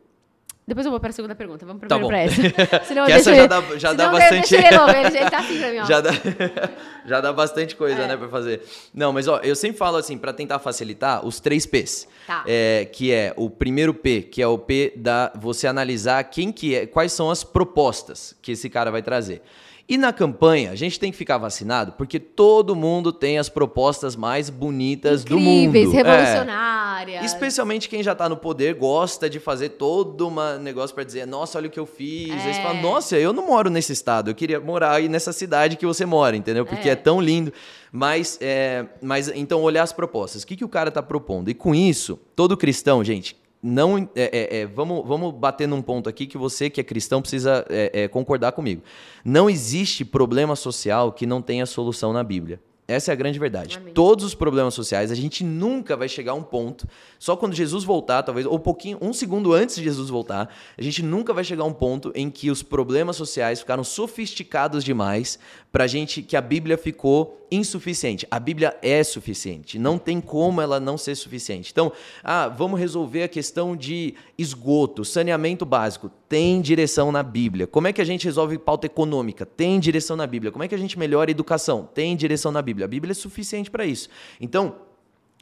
[0.68, 1.64] Depois eu vou para a segunda pergunta.
[1.66, 2.08] Vamos Tá primeiro bom.
[2.08, 2.84] para essa.
[2.86, 4.56] Senão essa já ele- dá, já senão dá bastante.
[4.56, 5.86] ele ele, ele tá assim pra mim, ó.
[5.86, 6.12] já dá,
[7.06, 8.08] já dá bastante coisa, É.
[8.08, 8.64] né, pra fazer.
[8.92, 12.08] Não, mas ó, eu sempre falo assim, pra tentar facilitar, os três P's.
[12.26, 12.44] Tá.
[12.48, 16.74] É, que é o primeiro P, que é o P da você analisar quem que
[16.74, 19.44] é, quais são as propostas que esse cara vai trazer.
[19.88, 24.16] E na campanha, a gente tem que ficar vacinado porque todo mundo tem as propostas
[24.16, 25.70] mais bonitas do mundo.
[25.78, 25.98] Incríveis, É.
[25.98, 27.26] revolucionárias.
[27.26, 31.60] Especialmente quem já tá no poder gosta de fazer todo um negócio pra dizer, nossa,
[31.60, 32.32] olha o que eu fiz.
[32.46, 32.54] É.
[32.64, 36.04] fala, nossa, eu não moro nesse estado, eu queria morar aí nessa cidade que você
[36.04, 36.66] mora, entendeu?
[36.66, 36.94] Porque É.
[36.94, 37.54] é, tão lindo.
[37.92, 40.42] Mas, é, mas então, olhar as propostas.
[40.44, 41.50] O que, que o cara tá propondo?
[41.50, 43.98] E com isso, todo cristão, gente, não.
[43.98, 47.66] é, é, é, vamos, vamos bater num ponto aqui que você que é cristão precisa
[47.70, 48.84] é, é, concordar comigo.
[49.24, 52.60] Não existe problema social que não tenha solução na Bíblia.
[52.88, 53.78] Essa é a grande verdade.
[53.78, 53.94] Amém.
[53.94, 57.84] Todos os problemas sociais, a gente nunca vai chegar a um ponto, só quando Jesus
[57.84, 61.44] voltar, talvez, ou um pouquinho, um segundo antes de Jesus voltar, a gente nunca vai
[61.44, 65.40] chegar a um ponto em que os problemas sociais ficaram sofisticados demais
[65.72, 68.28] pra gente que a Bíblia ficou insuficiente.
[68.30, 71.72] A Bíblia é suficiente, não tem como ela não ser suficiente.
[71.72, 71.92] Então,
[72.24, 77.68] ah, vamos resolver a questão de esgoto, saneamento básico, tem direção na Bíblia.
[77.68, 79.46] Como é que a gente resolve pauta econômica?
[79.46, 80.52] Tem direção na Bíblia.
[80.52, 81.88] Como é que a gente melhora a educação?
[81.94, 82.75] Tem direção na Bíblia.
[82.84, 84.10] A Bíblia é suficiente para isso.
[84.40, 84.76] Então,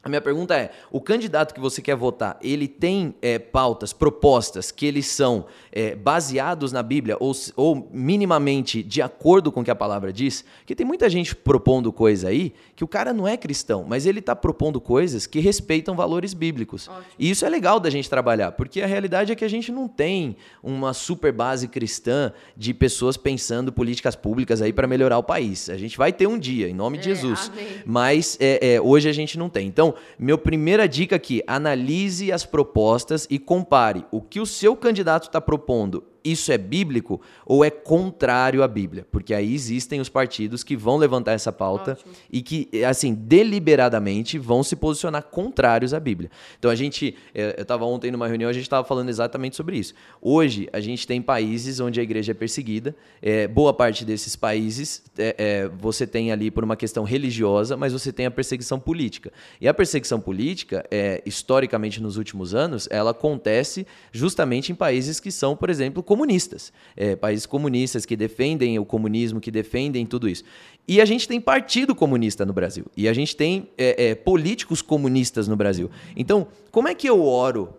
[0.04, 4.70] a minha pergunta é: o candidato que você quer votar, ele tem é, pautas, propostas
[4.70, 9.72] que eles são é, baseados na Bíblia ou, ou minimamente de acordo com o que
[9.72, 10.44] a palavra diz?
[10.60, 14.20] Porque tem muita gente propondo coisa aí que o cara não é cristão, mas ele
[14.20, 16.89] está propondo coisas que respeitam valores bíblicos.
[17.18, 19.88] E isso é legal da gente trabalhar, porque a realidade é que a gente não
[19.88, 25.70] tem uma super base cristã de pessoas pensando políticas públicas aí para melhorar o país.
[25.70, 27.50] A gente vai ter um dia, em nome de É, Jesus.
[27.54, 27.68] amém.
[27.86, 29.68] Mas é, é, hoje a gente não tem.
[29.68, 35.24] Então, minha primeira dica aqui: analise as propostas e compare o que o seu candidato
[35.24, 36.12] está propondo.
[36.24, 39.06] Isso é bíblico ou é contrário à Bíblia?
[39.12, 42.14] Porque aí existem os partidos que vão levantar essa pauta Ótimo.
[42.32, 46.30] e que, assim, deliberadamente vão se posicionar contrários à Bíblia.
[46.58, 49.78] Então a gente, eh, eu estava ontem numa reunião, a gente estava falando exatamente sobre
[49.78, 49.94] isso.
[50.22, 52.96] Hoje a gente tem países onde a igreja é perseguida.
[53.22, 57.94] eh, boa parte desses países eh, eh, você tem ali por uma questão religiosa, mas
[57.94, 59.32] você tem a perseguição política.
[59.60, 65.32] E a perseguição política, eh, historicamente nos últimos anos, ela acontece justamente em países que
[65.32, 66.71] são, por exemplo, comunistas.
[66.95, 70.43] Eh, países comunistas que defendem o comunismo, que defendem tudo isso.
[70.88, 72.86] E a gente tem partido comunista no Brasil.
[72.95, 75.89] E a gente tem é, é, políticos comunistas no Brasil.
[76.15, 77.73] Então, como é que eu oro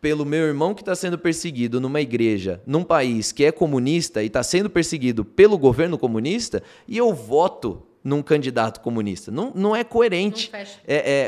[0.00, 4.26] pelo meu irmão que está sendo perseguido numa igreja, num país que é comunista e
[4.26, 9.30] está sendo perseguido pelo governo comunista, e eu voto num candidato comunista?
[9.30, 10.50] Não, não é coerente.
[10.52, 10.58] Não.
[10.58, 10.68] É,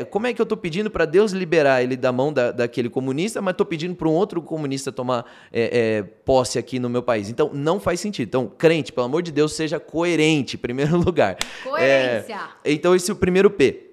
[0.01, 2.89] é, como é que eu estou pedindo para Deus liberar ele da mão da, daquele
[2.89, 7.03] comunista, mas estou pedindo para um outro comunista tomar é, é, posse aqui no meu
[7.03, 7.29] país?
[7.29, 8.29] Então, não faz sentido.
[8.29, 11.37] Então, crente, pelo amor de Deus, seja coerente, em primeiro lugar.
[11.63, 12.41] Coerência.
[12.65, 13.91] É, então, esse é o primeiro P.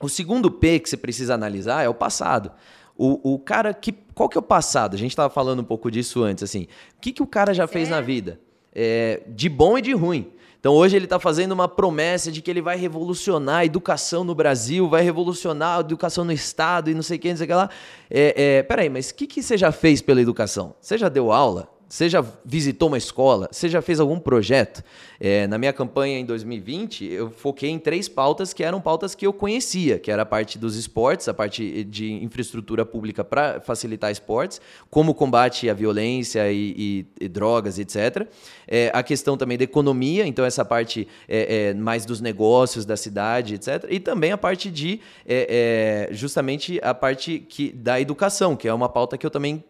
[0.00, 2.52] O segundo P que você precisa analisar é o passado.
[2.96, 3.92] O, o cara que.
[4.14, 4.94] Qual que é o passado?
[4.94, 6.66] A gente estava falando um pouco disso antes, assim.
[6.96, 8.40] O que, que o cara já fez na vida?
[8.74, 10.32] É, de bom e de ruim.
[10.58, 14.34] Então hoje ele está fazendo uma promessa de que ele vai revolucionar a educação no
[14.34, 17.48] Brasil, vai revolucionar a educação no Estado e não sei o que, não sei o
[17.48, 17.70] que lá.
[18.10, 20.74] É, é, peraí, mas o que, que você já fez pela educação?
[20.80, 21.75] Você já deu aula?
[21.88, 23.48] Você já visitou uma escola?
[23.52, 24.82] Você já fez algum projeto?
[25.20, 29.24] É, na minha campanha em 2020, eu foquei em três pautas que eram pautas que
[29.24, 34.10] eu conhecia, que era a parte dos esportes, a parte de infraestrutura pública para facilitar
[34.10, 38.26] esportes, como combate à violência e, e- e drogas, etc.
[38.66, 42.96] É, a questão também da economia, então essa parte é, é, mais dos negócios da
[42.96, 43.86] cidade, etc.
[43.88, 48.74] E também a parte de, é, é, justamente a parte que, da educação, que é
[48.74, 49.62] uma pauta que eu também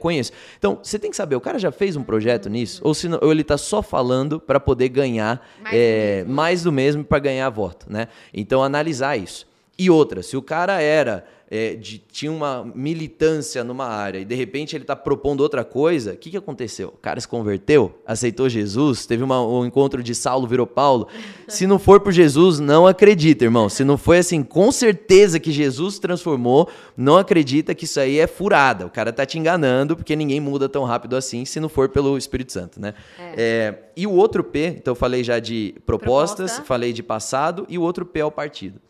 [0.00, 0.32] conheço.
[0.58, 2.80] Então, você tem que saber, o cara já fez um projeto nisso?
[2.84, 6.34] Ou, se não- ou ele está só falando para poder ganhar Mais do é, mesmo.
[6.34, 8.08] mais do mesmo para ganhar voto, né?
[8.32, 9.46] Então, analisar isso.
[9.78, 14.34] E outra, se o cara era é, de- tinha uma militância numa área e de
[14.34, 16.88] repente ele está propondo outra coisa, o que, que aconteceu?
[16.88, 21.06] O cara se converteu, aceitou Jesus, teve uma- um encontro de Saulo, virou Paulo.
[21.46, 23.68] Se não for por Jesus, não acredita, irmão.
[23.68, 28.26] Se não foi assim, com certeza que Jesus transformou, não acredita que isso aí é
[28.26, 28.84] furada.
[28.86, 32.18] O cara tá te enganando, porque ninguém muda tão rápido assim se não for pelo
[32.18, 32.92] Espírito Santo, né?
[33.36, 36.64] É, e o outro P, então eu falei já de propostas, Proposta.
[36.64, 38.80] falei de passado, e o outro P é o partido.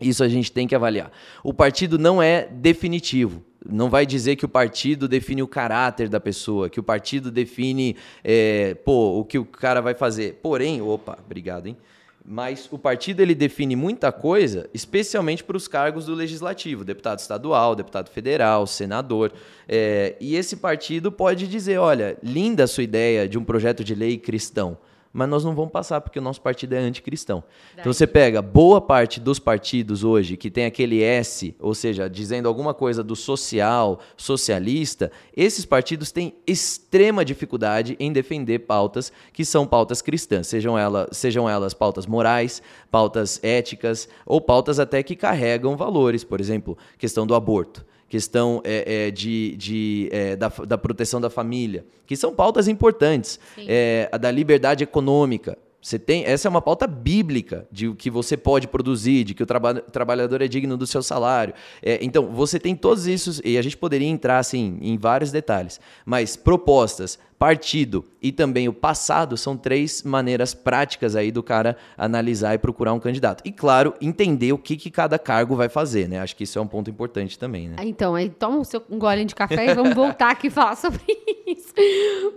[0.00, 1.10] Isso a gente tem que avaliar.
[1.42, 3.42] O partido não é definitivo.
[3.66, 7.96] Não vai dizer que o partido define o caráter da pessoa, que o partido define,
[8.22, 10.40] é, pô, o que o cara vai fazer.
[10.42, 11.76] Porém, opa, obrigado, hein?
[12.26, 17.74] Mas o partido ele define muita coisa, especialmente para os cargos do legislativo, deputado estadual,
[17.74, 19.30] deputado federal, senador.
[19.68, 23.94] É, e esse partido pode dizer, olha, linda a sua ideia de um projeto de
[23.94, 24.78] lei cristão
[25.14, 27.44] mas nós não vamos passar porque o nosso partido é anticristão.
[27.72, 27.82] Daí.
[27.82, 32.48] Então você pega boa parte dos partidos hoje que tem aquele S, ou seja, dizendo
[32.48, 39.64] alguma coisa do social, socialista, esses partidos têm extrema dificuldade em defender pautas que são
[39.64, 42.60] pautas cristãs, sejam, ela, sejam elas pautas morais,
[42.90, 49.06] pautas éticas ou pautas até que carregam valores, por exemplo, questão do aborto questão é,
[49.06, 54.18] é, de, de é, da, da, proteção da família, que são pautas importantes, é, a
[54.18, 55.58] da liberdade econômica.
[55.84, 59.42] Você tem, essa é uma pauta bíblica de o que você pode produzir, de que
[59.42, 61.52] o traba trabalhador é digno do seu salário.
[61.82, 65.78] É, então, você tem todos isso, e a gente poderia entrar assim, em vários detalhes,
[66.06, 72.54] mas propostas, partido e também o passado são três maneiras práticas aí do cara analisar
[72.54, 73.42] e procurar um candidato.
[73.44, 76.20] E, claro, entender o que, que cada cargo vai fazer, né?
[76.20, 77.76] Acho que isso é um ponto importante também, né?
[77.82, 80.76] Então, aí toma o seu um gole de café e vamos voltar aqui e falar
[80.76, 81.02] sobre
[81.46, 81.74] isso.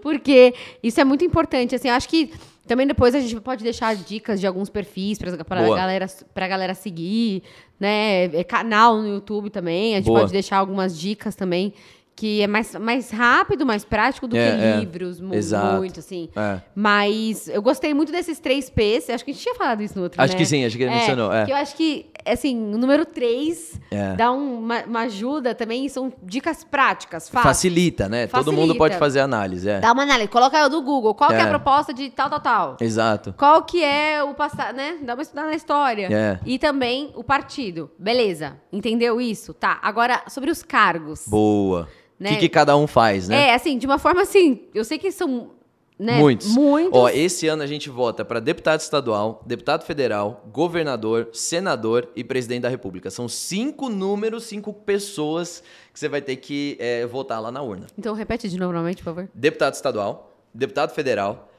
[0.02, 2.34] Porque isso é muito importante, assim, acho que
[2.68, 6.74] também depois a gente pode deixar dicas de alguns perfis para a galera, pra galera
[6.74, 7.42] seguir,
[7.80, 8.26] né?
[8.26, 9.94] É canal no YouTube também.
[9.94, 10.20] A gente Boa.
[10.20, 11.74] pode deixar algumas dicas também
[12.18, 14.80] que é mais, mais rápido, mais prático do é, que é.
[14.80, 15.78] livros, Exato.
[15.78, 16.30] muito, assim.
[16.36, 16.60] É.
[16.74, 19.08] Mas eu gostei muito desses três P's.
[19.12, 20.40] Acho que a gente tinha falado isso no outro, Acho né?
[20.40, 21.32] que sim, acho que ele é, mencionou.
[21.32, 21.46] É.
[21.46, 23.80] Que eu acho que, assim, o número três
[24.18, 27.48] dá um, uma, uma, ajuda também, são dicas práticas, fácil.
[27.50, 28.28] Facilita, né?
[28.28, 28.52] Facilita.
[28.52, 29.68] Todo mundo pode fazer análise.
[29.80, 31.38] Dá uma análise, coloca do Google, qual é.
[31.38, 32.78] é a proposta de tal, tal, tal.
[32.82, 33.32] Exato.
[33.38, 34.98] Qual que é o passado, né?
[35.04, 36.08] Dá uma estudada na história.
[36.12, 36.40] É.
[36.44, 37.92] E também o partido.
[38.00, 39.54] Beleza, entendeu isso?
[39.54, 41.28] Tá, agora sobre os cargos.
[41.28, 41.88] Boa.
[42.20, 42.32] O né?
[42.32, 43.50] que, que cada um faz, né?
[43.50, 45.52] É, assim, de uma forma assim, eu sei que são
[46.00, 46.20] né?
[46.20, 46.48] Muitos.
[46.50, 46.94] Muitos.
[46.94, 52.62] Ó, esse ano a gente vota para deputado estadual, deputado federal, governador, senador e presidente
[52.62, 53.10] da república.
[53.10, 57.88] São cinco números, cinco pessoas que você vai ter que é, votar lá na urna.
[57.98, 59.30] Então repete de novo, novamente, por favor.
[59.34, 61.52] Deputado estadual, deputado federal,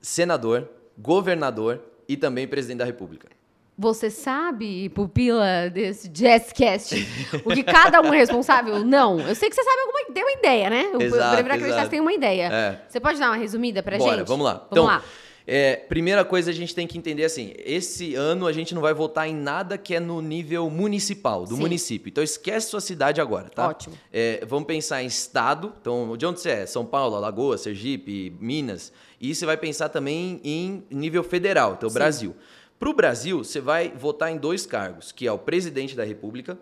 [0.00, 3.28] senador, governador e também presidente da república.
[3.76, 6.94] Você sabe, pupila desse Jazzcast,
[7.44, 8.78] o que cada um é responsável?
[8.86, 9.18] Não.
[9.20, 10.90] Eu sei que você sabe alguma tem uma ideia, né?
[10.92, 12.48] Eu exato, deveria acreditar tem uma ideia.
[12.52, 12.80] É.
[12.88, 14.28] Você pode dar uma resumida pra Bora, gente?
[14.28, 14.52] vamos lá.
[14.52, 15.02] Vamos então, lá.
[15.46, 18.94] É, primeira coisa a gente tem que entender assim: esse ano a gente não vai
[18.94, 21.60] votar em nada que é no nível municipal, do Sim.
[21.60, 22.08] município.
[22.08, 23.68] Então esquece sua cidade agora, tá?
[23.68, 23.98] Ótimo.
[24.12, 25.74] É, vamos pensar em estado.
[25.80, 26.66] Então, de onde você é?
[26.66, 28.92] São Paulo, Alagoas, Sergipe, Minas.
[29.20, 31.94] E você vai pensar também em nível federal, então Sim.
[31.94, 32.36] Brasil.
[32.78, 36.58] Para o Brasil, você vai votar em dois cargos, que é o presidente da República,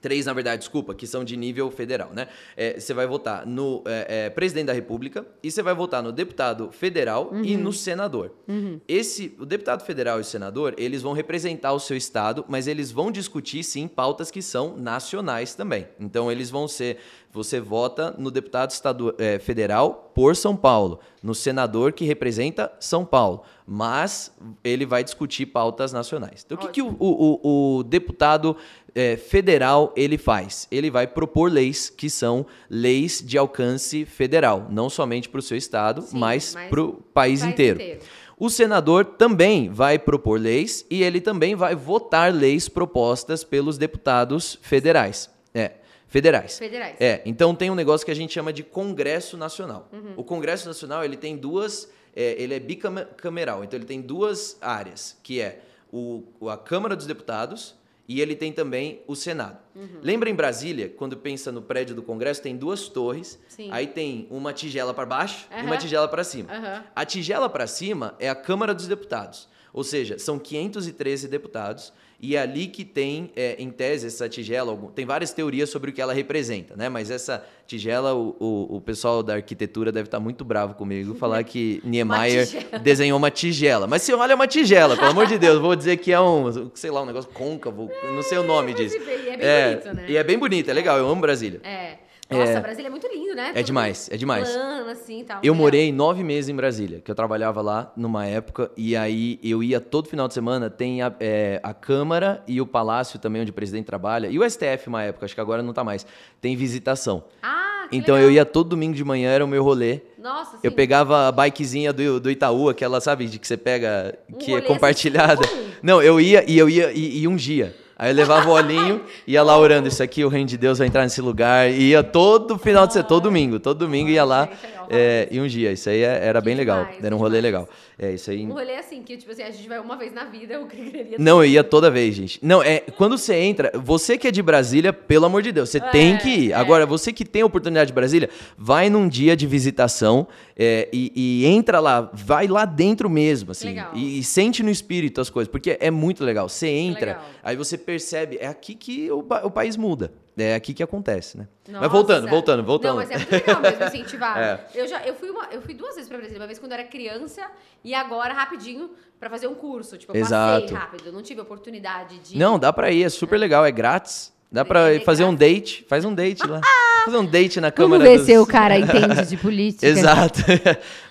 [0.00, 2.28] Três, na verdade, desculpa, que são de nível federal, né?
[2.56, 6.10] É, você vai votar no é, é, presidente da República e você vai votar no
[6.10, 7.44] deputado federal uhum.
[7.44, 8.32] e no senador.
[8.48, 8.80] Uhum.
[8.88, 12.90] Esse, o deputado federal e o senador, eles vão representar o seu estado, mas eles
[12.90, 15.86] vão discutir, sim, pautas que são nacionais também.
[15.98, 16.98] Então, eles vão ser
[17.32, 23.04] você vota no deputado estadu é, federal por São Paulo, no senador que representa São
[23.04, 26.42] Paulo, mas ele vai discutir pautas nacionais.
[26.44, 28.56] Então, o que, que o, o, o deputado
[28.94, 30.66] é, federal ele faz?
[30.70, 35.56] Ele vai propor leis que são leis de alcance federal, não somente para o seu
[35.56, 37.80] estado, Sim, mas, mas para o país, país inteiro.
[37.80, 38.00] inteiro.
[38.38, 44.58] O senador também vai propor leis e ele também vai votar leis propostas pelos deputados
[44.62, 45.28] federais.
[45.52, 45.72] É,
[46.10, 46.58] Federais.
[46.58, 46.96] Federais.
[47.00, 49.88] É, então tem um negócio que a gente chama de Congresso Nacional.
[49.92, 50.14] Uhum.
[50.16, 55.16] O Congresso Nacional, ele tem duas, é, ele é bicameral, então ele tem duas áreas,
[55.22, 55.60] que é
[55.92, 57.76] o, a Câmara dos Deputados
[58.10, 59.56] e ele tem também o Senado.
[59.72, 60.00] Uhum.
[60.02, 63.68] Lembra em Brasília, quando pensa no prédio do Congresso, tem duas torres, Sim.
[63.70, 65.60] aí tem uma tigela para baixo uhum.
[65.60, 66.48] e uma tigela para cima.
[66.92, 69.48] A tigela para cima é a Câmara dos Deputados.
[69.72, 71.92] Ou seja, são 513 deputados
[72.22, 75.92] e é ali que tem, é, em tese, essa tigela, tem várias teorias sobre o
[75.92, 76.88] que ela representa, né?
[76.88, 81.42] Mas essa tigela, o, o, o pessoal da arquitetura deve estar muito bravo comigo, falar
[81.44, 83.86] que Niemeyer uma desenhou uma tigela.
[83.86, 86.70] Mas se olha é uma tigela, pelo amor de Deus, vou dizer que é um,
[86.74, 88.96] sei lá, um negócio côncavo, não sei o nome disso.
[88.96, 90.04] E é bem é, bonito, né?
[90.08, 91.60] E é bem bonito, é legal, eu amo Brasília.
[91.64, 92.09] É.
[92.30, 93.52] Nossa, é, Brasília é muito lindo, né?
[93.54, 94.48] É demais, é demais.
[94.48, 95.56] Plano, assim, tal, eu legal.
[95.56, 99.80] morei nove meses em Brasília, que eu trabalhava lá numa época, e aí eu ia
[99.80, 103.54] todo final de semana, tem a, é, a Câmara e o Palácio também, onde o
[103.54, 106.06] presidente trabalha, e o STF uma época, acho que agora não tá mais,
[106.40, 107.24] tem visitação.
[107.42, 108.30] Ah, que Então legal.
[108.30, 110.00] eu ia todo domingo de manhã, era o meu rolê.
[110.18, 110.58] Nossa, sim.
[110.62, 114.52] Eu pegava a bikezinha do, do Itaú, aquela, sabe, de que você pega, um que
[114.52, 115.44] é assim, compartilhada.
[115.44, 117.74] Assim, não, eu ia e eu ia e, e um dia.
[118.02, 120.86] Aí eu levava o olhinho, ia lá orando, isso aqui, o reino de Deus vai
[120.86, 121.70] entrar nesse lugar.
[121.70, 124.48] E ia todo final de semana, todo domingo, todo domingo ia lá.
[124.88, 126.88] É, e um dia, isso aí é- era bem legal.
[127.02, 127.68] Era um rolê legal.
[128.02, 128.46] É, isso aí.
[128.46, 131.18] Um rolê assim, que tipo assim, a gente vai uma vez na vida, eu queria
[131.18, 132.38] Não, eu ia toda vez, gente.
[132.42, 135.78] Não, é quando você entra, você que é de Brasília, pelo amor de Deus, você
[135.78, 136.52] tem que ir.
[136.52, 136.54] é.
[136.54, 140.26] Agora, você que tem a oportunidade de Brasília, vai num dia de visitação
[140.56, 143.90] é, e, e entra lá, vai lá dentro mesmo, assim, Legal.
[143.94, 146.48] e, e sente no espírito as coisas, porque é muito legal.
[146.48, 147.24] Você entra, legal.
[147.42, 150.10] aí você percebe, é aqui que o, o país muda.
[150.38, 151.48] É aqui que acontece, né?
[151.68, 151.80] Nossa.
[151.82, 152.90] Mas voltando, voltando, voltando.
[152.90, 154.36] Não, mas é muito legal mesmo incentivar.
[154.40, 154.60] É.
[154.74, 156.78] Eu já eu fui uma, eu fui duas vezes pra Brasília, uma vez quando eu
[156.78, 157.42] era criança
[157.84, 160.62] e agora rapidinho pra fazer um curso, tipo, eu Exato.
[160.62, 164.32] passei rápido, não tive oportunidade de Não, dá pra ir, é super legal, é grátis.
[164.52, 166.60] Dá pra É fazer um date, faz um date lá.
[167.04, 168.26] fazer um date na Câmara Vamos ver dos...
[168.26, 169.86] se o cara entende de política.
[169.86, 170.40] Exato.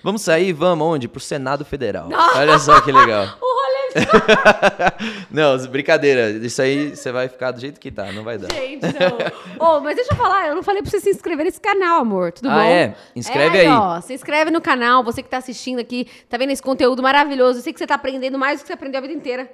[0.02, 1.08] vamos sair, vamos onde?
[1.08, 2.08] Pro Senado Federal.
[2.34, 3.26] Olha só que legal.
[5.30, 6.30] Não, brincadeira.
[6.30, 8.52] Isso aí você vai ficar do jeito que tá, não vai dar.
[8.52, 9.18] Gente, não.
[9.76, 12.32] Ô, mas deixa eu falar, eu não falei pra você se inscrever nesse canal, amor.
[12.32, 12.60] Tudo Ah, bom?
[12.60, 12.94] é?
[13.14, 13.68] Inscreve É, aí.
[13.68, 17.58] Ó, se inscreve no canal, você que tá assistindo aqui, tá vendo esse conteúdo maravilhoso.
[17.58, 19.50] Eu sei que você tá aprendendo mais do que você aprendeu a vida inteira.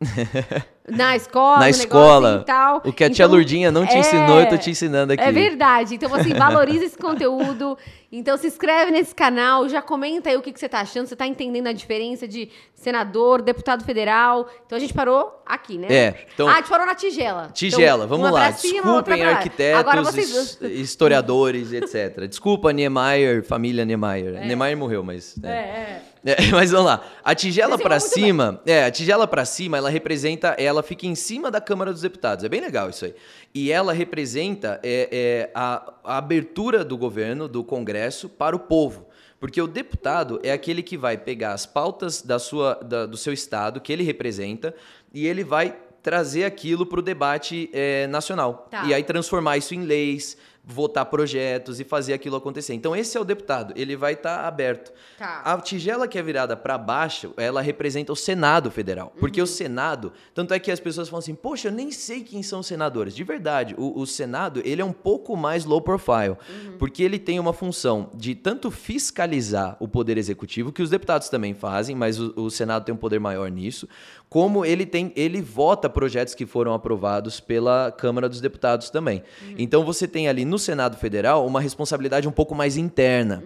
[0.88, 2.38] Na escola, Na escola.
[2.42, 2.82] e tal.
[2.84, 5.22] O que a tia Então, Lurdinha não te é, ensinou, eu tô te ensinando aqui.
[5.22, 5.94] É verdade.
[5.94, 7.76] Então, assim, valoriza esse conteúdo.
[8.12, 11.06] Então, se inscreve nesse canal, já comenta aí o que, que você tá achando.
[11.06, 14.48] Você tá entendendo a diferença de senador, deputado federal.
[14.64, 15.88] Então, a gente parou aqui, né?
[15.90, 17.50] É, então- Ah, a gente parou na tigela.
[17.52, 18.52] Tigela, Então, vamos lá.
[18.52, 20.58] cima, Desculpem arquitetos, vocês...
[20.60, 22.26] his- historiadores, etc.
[22.28, 24.46] Desculpa, Niemeyer, família Niemeyer.
[24.46, 25.34] Niemeyer morreu, mas...
[25.42, 25.52] É, é.
[25.52, 26.02] é.
[26.26, 27.04] É, mas vamos lá.
[27.22, 31.50] A tigela muito cima, é, a tigela para cima, ela representa, ela fica em cima
[31.50, 32.44] da Câmara dos Deputados.
[32.44, 33.14] É bem legal isso aí.
[33.54, 39.06] E ela representa é, é, a, a abertura do governo, do Congresso para o povo.
[39.38, 43.32] Porque o deputado é aquele que vai pegar as pautas da sua, da- do seu
[43.32, 44.74] estado, que ele representa,
[45.12, 48.68] e ele vai trazer aquilo para o debate é, nacional.
[48.70, 48.84] Tá.
[48.86, 50.36] E aí transformar isso em leis,
[50.68, 52.74] votar projetos e fazer aquilo acontecer.
[52.74, 54.92] Então esse é o deputado, ele vai estar aberto.
[55.16, 55.40] Tá.
[55.44, 59.12] A tigela que é virada para baixo, ela representa o Senado Federal.
[59.20, 62.42] Porque o Senado, tanto é que as pessoas falam assim, poxa, eu nem sei quem
[62.42, 63.14] são os senadores.
[63.14, 66.36] De verdade, o, o Senado, ele é um pouco mais low profile.
[66.78, 71.54] Porque ele tem uma função de tanto fiscalizar o poder executivo, que os deputados também
[71.54, 73.88] fazem, mas o, o Senado tem um poder maior nisso,
[74.28, 79.22] como ele tem, ele vota projetos que foram aprovados pela Câmara dos Deputados também.
[79.56, 83.42] Então você tem ali no Senado Federal uma responsabilidade um pouco mais interna.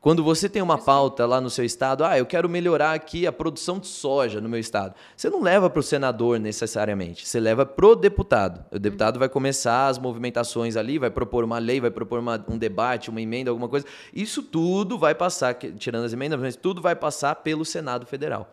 [0.00, 3.32] Quando você tem uma pauta lá no seu estado, ah, eu quero melhorar aqui a
[3.32, 4.94] produção de soja no meu estado.
[5.14, 8.64] Você não leva para o senador necessariamente, você leva pro deputado.
[8.70, 12.56] O deputado vai começar as movimentações ali, vai propor uma lei, vai propor uma- um
[12.56, 13.84] debate, uma emenda, alguma coisa.
[14.14, 18.48] Isso tudo vai passar, tirando as emendas, mas tudo vai passar pelo Senado Federal.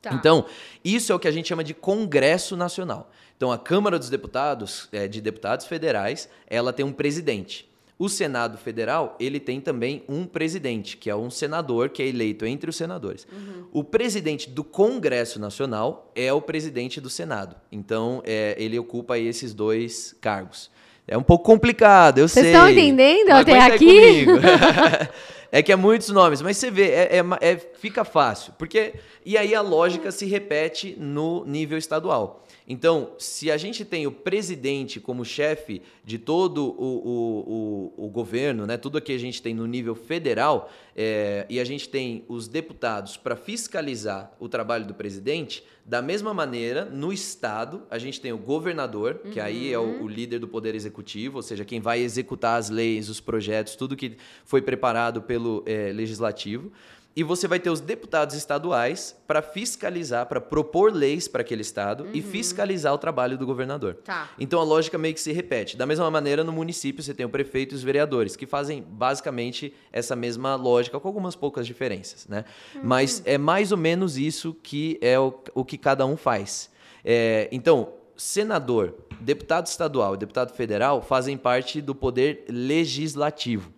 [0.00, 0.14] Tá.
[0.14, 0.44] Então,
[0.84, 3.10] isso é o que a gente chama de Congresso Nacional.
[3.36, 7.68] Então, a Câmara dos Deputados, é, de Deputados Federais, ela tem um presidente.
[7.96, 12.44] O Senado Federal, ele tem também um presidente, que é um senador que é eleito
[12.44, 13.26] entre os senadores.
[13.72, 17.54] O presidente do Congresso Nacional é o presidente do Senado.
[17.70, 20.70] Então, é, ele ocupa aí esses dois cargos.
[21.06, 22.54] É um pouco complicado, eu Vocês sei.
[22.54, 24.26] estão entendendo Mas até aqui?
[25.52, 28.54] é que é muitos nomes, mas você vê, é, é é- fica fácil.
[28.58, 32.44] Porque, e aí a lógica se repete no nível estadual.
[32.66, 38.08] Então, se a gente tem o presidente como chefe de todo o, o, o, o
[38.08, 42.24] governo, né, tudo que a gente tem no nível federal, é, e a gente tem
[42.26, 48.18] os deputados para fiscalizar o trabalho do presidente, da mesma maneira, no estado, a gente
[48.18, 51.80] tem o governador, que aí é o, o líder do poder executivo, ou seja, quem
[51.80, 56.72] vai executar as leis, os projetos, tudo que foi preparado pelo eh, legislativo.
[57.16, 62.08] E você vai ter os deputados estaduais para fiscalizar, para propor leis para aquele estado
[62.12, 63.94] e fiscalizar o trabalho do governador.
[64.04, 64.30] Tá.
[64.36, 65.76] Então a lógica meio que se repete.
[65.76, 69.72] Da mesma maneira, no município você tem o prefeito e os vereadores, que fazem basicamente
[69.92, 72.26] essa mesma lógica, com algumas poucas diferenças.
[72.26, 72.44] Né?
[72.82, 76.68] Mas é mais ou menos isso que é o, o que cada um faz.
[77.04, 83.72] É, então, senador, deputado estadual e deputado federal fazem parte do poder legislativo.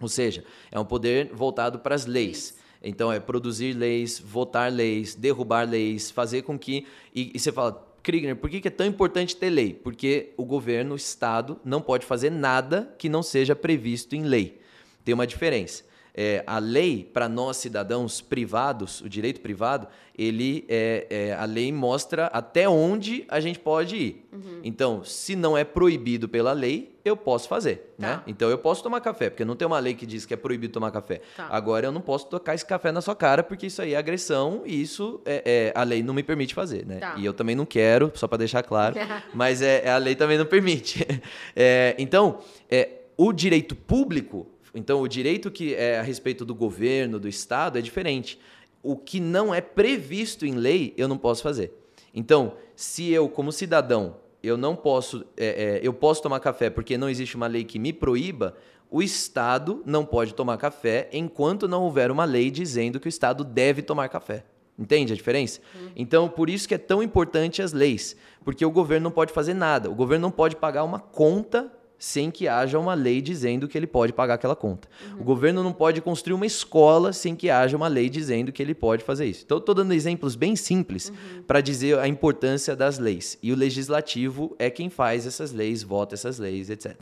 [0.00, 2.57] Ou seja, é um poder voltado para as leis.
[2.82, 6.86] Então, é produzir leis, votar leis, derrubar leis, fazer com que.
[7.14, 9.74] E, e você fala, Kriegner, por que, que é tão importante ter lei?
[9.74, 14.60] Porque o governo, o Estado, não pode fazer nada que não seja previsto em lei.
[15.04, 15.84] Tem uma diferença.
[16.20, 19.86] É, a lei, para nós cidadãos privados, o direito privado,
[20.18, 24.28] ele é, é, a lei mostra até onde a gente pode ir.
[24.64, 27.94] Então, se não é proibido pela lei, eu posso fazer.
[27.96, 28.16] Tá.
[28.16, 28.22] Né?
[28.26, 30.72] Então, eu posso tomar café, porque não tem uma lei que diz que é proibido
[30.72, 31.20] tomar café.
[31.36, 31.46] Tá.
[31.48, 34.62] Agora, eu não posso tocar esse café na sua cara, porque isso aí é agressão
[34.66, 36.84] e isso é, é- a lei não me permite fazer.
[36.84, 36.96] Né?
[36.96, 37.14] Tá.
[37.16, 38.96] E eu também não quero, só para deixar claro,
[39.32, 41.06] mas é, a lei também não permite.
[41.54, 42.38] É, então,
[42.70, 47.78] é, o direito público Então, o direito que é a respeito do governo, do Estado,
[47.78, 48.38] é diferente.
[48.82, 51.72] O que não é previsto em lei, eu não posso fazer.
[52.14, 56.96] Então, se eu, como cidadão, eu não posso, é, é, eu posso tomar café porque
[56.96, 58.56] não existe uma lei que me proíba,
[58.90, 63.44] o Estado não pode tomar café enquanto não houver uma lei dizendo que o Estado
[63.44, 64.44] deve tomar café.
[64.78, 65.60] Entende a diferença?
[65.74, 65.90] Uhum.
[65.96, 69.52] Então, por isso que é tão importante as leis, porque o governo não pode fazer
[69.52, 69.90] nada.
[69.90, 73.86] O governo não pode pagar uma conta sem que haja uma lei dizendo que ele
[73.86, 74.88] pode pagar aquela conta.
[75.10, 75.20] Uhum.
[75.20, 78.74] O governo não pode construir uma escola sem que haja uma lei dizendo que ele
[78.74, 79.42] pode fazer isso.
[79.44, 81.42] Então, estou dando exemplos bem simples uhum.
[81.42, 83.36] para dizer a importância das leis.
[83.42, 86.96] E o legislativo é quem faz essas leis, vota essas leis, etc.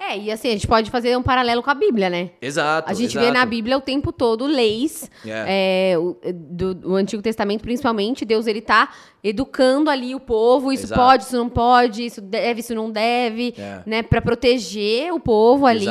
[0.00, 2.30] É, e assim, a gente pode fazer um paralelo com a Bíblia, né?
[2.40, 2.90] Exato.
[2.90, 3.26] A gente exato.
[3.26, 5.92] vê na Bíblia o tempo todo leis é.
[6.22, 8.24] É, do, do, Antigo Testamento, principalmente.
[8.24, 10.72] Deus, ele tá educando ali o povo.
[10.72, 11.00] Isso Exato.
[11.00, 13.54] pode, isso não pode, isso deve, isso não deve.
[13.58, 13.82] É.
[13.84, 14.02] Né?
[14.02, 15.86] Pra proteger o povo ali,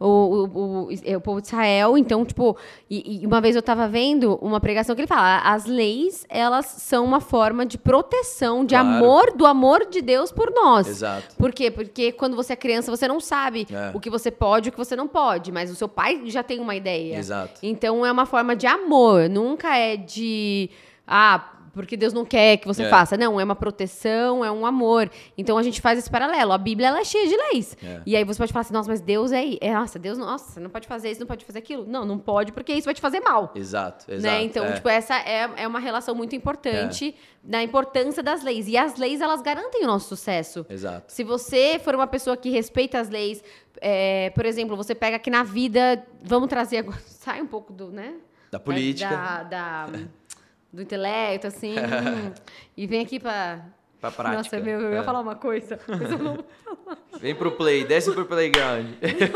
[0.00, 1.96] o, o, o, o, povo de Israel.
[1.98, 2.56] Então, tipo,
[2.90, 6.66] e, e, uma vez eu tava vendo uma pregação que ele fala, as leis, elas
[6.66, 8.88] são uma forma de proteção, de claro.
[8.88, 10.88] amor, do amor de Deus por nós.
[10.88, 11.36] Exato.
[11.36, 11.70] Por quê?
[11.70, 13.90] Porque quando você é criança, você não sabe sabe é.
[13.94, 16.42] o que você pode e o que você não pode, mas o seu pai já
[16.42, 17.16] tem uma ideia.
[17.16, 17.60] Exato.
[17.62, 20.70] Então é uma forma de amor, nunca é de
[21.06, 22.88] ah, porque Deus não quer que você é.
[22.88, 23.16] faça.
[23.16, 25.10] Não, é uma proteção, é um amor.
[25.36, 26.52] Então a gente faz esse paralelo.
[26.52, 27.76] A Bíblia ela é cheia de leis.
[27.82, 28.02] É.
[28.04, 29.72] E aí você pode falar assim, nossa, mas Deus é, é.
[29.72, 31.86] Nossa, Deus, nossa, você não pode fazer isso, não pode fazer aquilo.
[31.86, 33.52] Não, não pode, porque isso vai te fazer mal.
[33.54, 34.16] Exato, né?
[34.16, 34.34] exato.
[34.34, 34.42] Né?
[34.42, 34.72] Então, é.
[34.72, 37.48] tipo, essa é, é uma relação muito importante é.
[37.50, 38.68] da importância das leis.
[38.68, 40.66] E as leis, elas garantem o nosso sucesso.
[40.68, 41.12] Exato.
[41.12, 43.42] Se você for uma pessoa que respeita as leis,
[43.80, 47.90] é, por exemplo, você pega aqui na vida, vamos trazer agora, sai um pouco do,
[47.90, 48.14] né?
[48.50, 49.08] Da política.
[49.08, 49.88] da, da
[50.72, 51.74] do intelecto, assim.
[52.76, 53.64] e vem aqui pra.
[54.00, 54.36] Pra prática.
[54.36, 55.02] Nossa, meu, eu ia é.
[55.04, 56.38] falar uma coisa, mas eu não
[57.20, 58.86] Vem pro play, desce pro playground.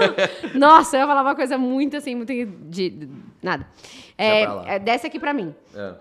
[0.55, 2.45] Nossa, eu ia falar uma coisa muito assim, muito de.
[2.91, 3.09] de
[3.41, 3.66] nada.
[4.18, 4.43] É,
[4.74, 5.55] é, desce aqui pra mim.
[5.74, 5.95] É.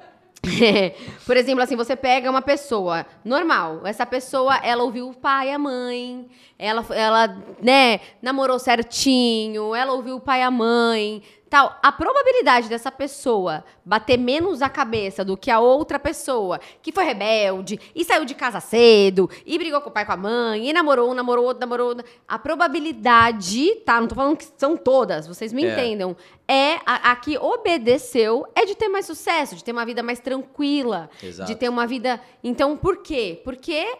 [1.25, 3.81] Por exemplo, assim, você pega uma pessoa normal.
[3.85, 6.27] Essa pessoa, ela ouviu o pai e a mãe.
[6.57, 9.75] Ela, ela, né, namorou certinho.
[9.75, 11.21] Ela ouviu o pai e a mãe
[11.55, 16.91] tal, a probabilidade dessa pessoa bater menos a cabeça do que a outra pessoa que
[16.91, 20.17] foi rebelde e saiu de casa cedo e brigou com o pai e com a
[20.17, 21.95] mãe e namorou um, namorou outro, namorou
[22.27, 24.01] a probabilidade, tá?
[24.01, 25.71] Não tô falando que são todas, vocês me é.
[25.71, 26.17] entendam.
[26.45, 30.19] É a, a, que obedeceu é de ter mais sucesso, de ter uma vida mais
[30.19, 31.49] tranquila, Exato.
[31.49, 32.19] de ter uma vida.
[32.43, 33.41] Então, por quê?
[33.45, 33.97] Porque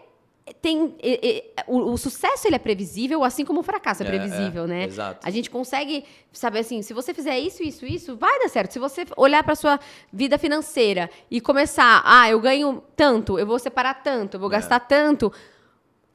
[0.62, 4.10] tem e, e, o, o, sucesso ele é previsível, assim como o fracasso é, é
[4.10, 4.84] previsível, é, né?
[4.86, 5.26] Exato.
[5.26, 8.72] A gente consegue saber assim, se você fizer isso, isso, isso, vai dar certo.
[8.72, 9.80] Se você olhar para sua
[10.14, 14.54] vida financeira e começar, ah, eu ganho tanto, eu vou separar tanto, eu vou é.
[14.54, 15.34] gastar tanto,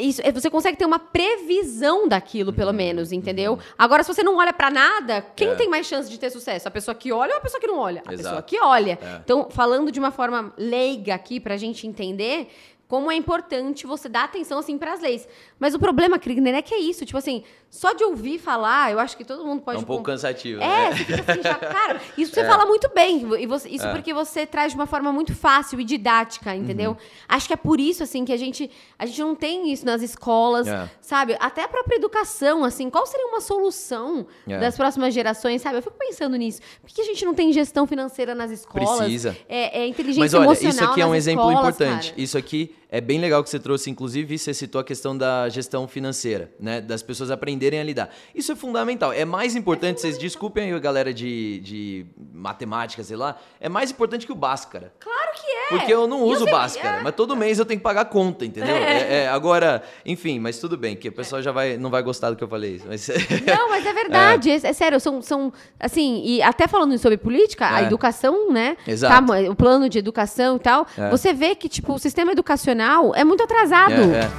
[0.01, 3.53] isso, você consegue ter uma previsão daquilo, pelo uhum, menos, entendeu?
[3.53, 3.59] Uhum.
[3.77, 5.55] Agora, se você não olha para nada, quem é.
[5.55, 6.67] tem mais chance de ter sucesso?
[6.67, 8.03] A pessoa que olha ou a pessoa que não olha?
[8.07, 8.99] A pessoa que olha.
[9.01, 9.21] É.
[9.23, 12.49] Então, falando de uma forma leiga aqui, pra gente entender,
[12.91, 15.29] como é importante você dar atenção, assim, para as leis.
[15.61, 17.07] Mas o problema, Krigner, é que é isso.
[17.07, 19.79] Tipo assim, só de ouvir falar, eu acho que todo mundo pode...
[19.79, 20.91] É um pouco cansativo, É, né?
[20.91, 22.45] você fica assim, já, cara, isso você é.
[22.45, 23.21] fala muito bem.
[23.39, 23.93] E você, isso é.
[23.93, 26.91] porque você traz de uma forma muito fácil e didática, entendeu?
[26.91, 26.97] Uhum.
[27.29, 28.69] Acho que é por isso, assim, que a gente,
[28.99, 30.91] a gente não tem isso nas escolas, é.
[31.01, 31.37] sabe?
[31.39, 34.59] Até a própria educação, assim, qual seria uma solução é.
[34.59, 35.79] das próximas gerações, sabe?
[35.79, 36.61] Eu fico pensando nisso.
[36.83, 38.99] Por que a gente não tem gestão financeira nas escolas?
[38.99, 39.37] Precisa.
[39.49, 42.11] É, é inteligência Mas olha, emocional isso aqui é um exemplo escolas, importante.
[42.11, 42.21] Cara.
[42.21, 45.87] Isso aqui é bem legal que você trouxe, inclusive, você citou a questão da gestão
[45.87, 46.81] financeira, né?
[46.81, 48.11] Das pessoas aprenderem a lidar.
[48.35, 49.13] Isso é fundamental.
[49.13, 53.93] É mais importante, é vocês desculpem aí, galera de, de matemática, sei lá, é mais
[53.93, 54.93] importante que o Bhaskara.
[54.99, 55.79] Claro que é!
[55.79, 57.03] Porque eu não uso o Bhaskara, é.
[57.03, 58.75] mas todo mês eu tenho que pagar conta, entendeu?
[58.75, 58.81] É.
[58.81, 59.21] é.
[59.21, 62.37] É, agora, enfim, mas tudo bem, que o pessoal já vai, não vai gostar do
[62.37, 62.83] que eu falei.
[62.87, 63.09] Mas...
[63.47, 67.69] Não, mas é verdade, é, é sério, são, são, assim, e até falando sobre política,
[67.73, 68.77] a educação, né?
[68.87, 69.27] Exato.
[69.27, 72.80] Tá, o plano de educação e tal, você vê que, tipo, o sistema educacional
[73.15, 73.93] é muito atrasado.
[73.93, 74.31] É, é.